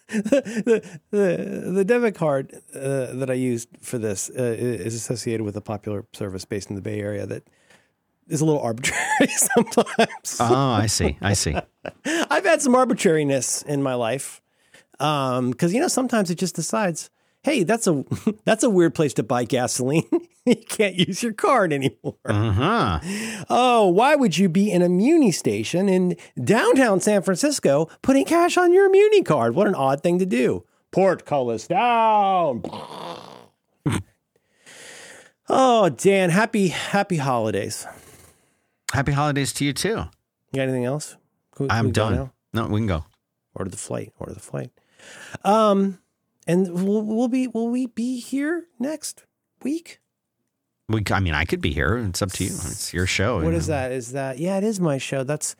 [0.08, 5.56] the, the, the debit card uh, that I used for this uh, is associated with
[5.56, 7.44] a popular service based in the Bay Area that
[8.28, 10.36] is a little arbitrary sometimes.
[10.40, 11.16] Oh, I see.
[11.20, 11.56] I see.
[12.04, 14.40] I've had some arbitrariness in my life
[14.92, 17.10] because um, you know sometimes it just decides
[17.42, 18.04] hey, that's a
[18.44, 20.08] that's a weird place to buy gasoline.
[20.56, 22.16] you can't use your card anymore.
[22.24, 23.00] Uh-huh.
[23.50, 28.56] Oh, why would you be in a Muni station in downtown San Francisco putting cash
[28.56, 29.54] on your Muni card?
[29.54, 30.64] What an odd thing to do.
[30.90, 32.62] Portcullis down.
[35.48, 37.86] oh, Dan, happy happy holidays.
[38.92, 39.88] Happy holidays to you too.
[39.90, 41.16] You got anything else?
[41.56, 42.30] Can, I'm done.
[42.54, 43.04] No, we can go.
[43.54, 44.14] Order the flight.
[44.18, 44.70] Order the flight.
[45.44, 45.98] Um,
[46.46, 49.24] and will, will be will we be here next
[49.62, 50.00] week?
[50.88, 51.98] We, I mean, I could be here.
[51.98, 52.50] It's up to you.
[52.50, 53.42] It's your show.
[53.42, 53.92] What is that?
[53.92, 54.56] Is that yeah?
[54.56, 55.22] It is my show.
[55.22, 55.54] That's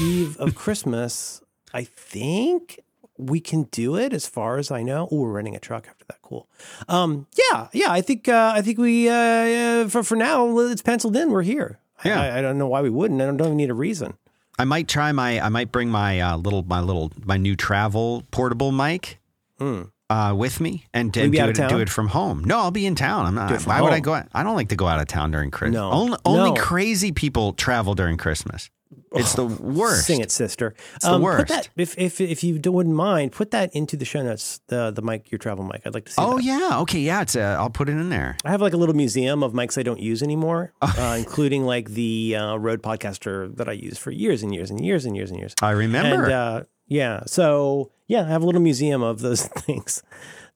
[0.00, 1.40] Eve of Christmas.
[1.72, 2.80] I think
[3.16, 5.08] we can do it as far as I know.
[5.12, 6.20] Oh, we're renting a truck after that.
[6.22, 6.48] Cool.
[6.88, 7.92] Um, yeah, yeah.
[7.92, 11.30] I think uh, I think we uh, for for now it's penciled in.
[11.30, 11.78] We're here.
[12.04, 12.20] Yeah.
[12.20, 13.20] I, I don't know why we wouldn't.
[13.22, 14.14] I don't, don't even need a reason.
[14.58, 15.40] I might try my.
[15.40, 19.20] I might bring my uh, little my little my new travel portable mic.
[19.58, 22.42] Hmm uh, with me and, and do, it, do it from home.
[22.44, 23.26] No, I'll be in town.
[23.26, 23.62] I'm not.
[23.66, 23.84] Why home.
[23.84, 24.14] would I go?
[24.14, 24.28] Out?
[24.32, 25.74] I don't like to go out of town during Christmas.
[25.74, 26.56] No, only, only no.
[26.56, 28.70] crazy people travel during Christmas.
[29.12, 30.06] It's the worst.
[30.06, 30.74] Sing it, sister.
[30.96, 31.48] It's um, the worst.
[31.48, 34.60] That, if, if if you wouldn't mind, put that into the show notes.
[34.68, 35.82] The the mic, your travel mic.
[35.84, 36.20] I'd like to see.
[36.20, 36.44] Oh that.
[36.44, 37.22] yeah, okay, yeah.
[37.22, 38.36] It's uh, I'll put it in there.
[38.44, 40.94] I have like a little museum of mics I don't use anymore, oh.
[40.98, 44.84] uh, including like the uh, Rode Podcaster that I used for years and years and
[44.84, 45.54] years and years and years.
[45.62, 46.24] I remember.
[46.24, 47.22] And, uh, yeah.
[47.26, 50.02] So yeah, I have a little museum of those things.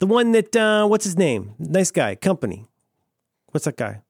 [0.00, 1.54] The one that uh, what's his name?
[1.58, 2.66] Nice guy, company.
[3.52, 4.02] What's that guy?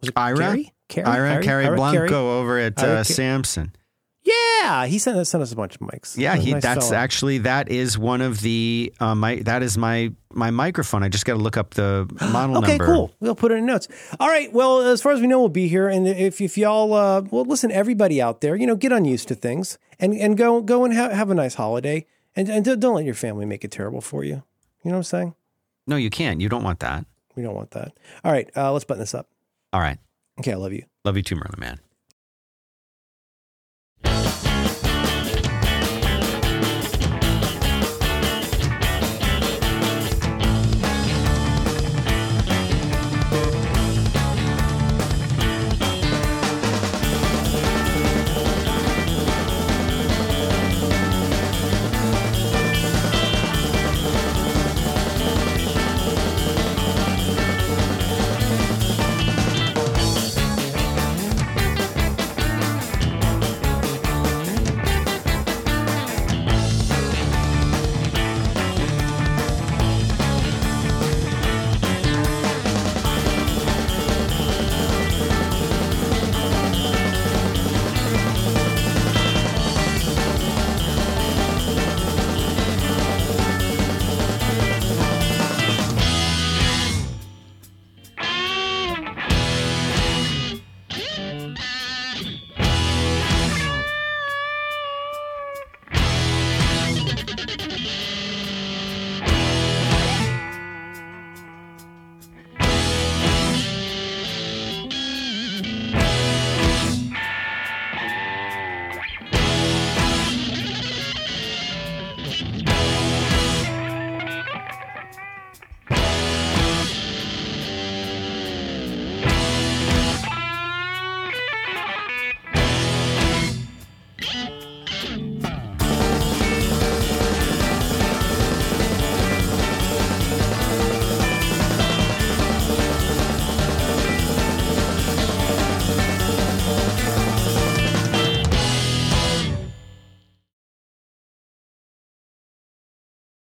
[0.00, 0.36] Was it Ira?
[0.38, 0.72] Carrie?
[0.88, 1.06] Carrie?
[1.06, 2.14] Ira, Carrie Ira, Blanco Carrie?
[2.14, 3.72] over at uh, Samson.
[4.22, 6.18] Yeah, he sent us, sent us a bunch of mics.
[6.18, 7.00] Yeah, he, nice that's fella.
[7.00, 11.02] actually that is one of the uh, my that is my my microphone.
[11.02, 12.84] I just got to look up the model okay, number.
[12.84, 13.14] Okay, cool.
[13.20, 13.88] We'll put it in notes.
[14.18, 14.52] All right.
[14.52, 15.88] Well, as far as we know, we'll be here.
[15.88, 19.34] And if if y'all, uh, well, listen, everybody out there, you know, get unused to
[19.34, 22.04] things and and go go and have have a nice holiday.
[22.38, 24.44] And and don't let your family make it terrible for you.
[24.84, 25.34] You know what I'm saying?
[25.88, 26.40] No, you can't.
[26.40, 27.04] You don't want that.
[27.34, 27.98] We don't want that.
[28.22, 29.28] All right, uh, let's button this up.
[29.72, 29.98] All right.
[30.38, 30.84] Okay, I love you.
[31.04, 31.80] Love you too, Merlin Mann.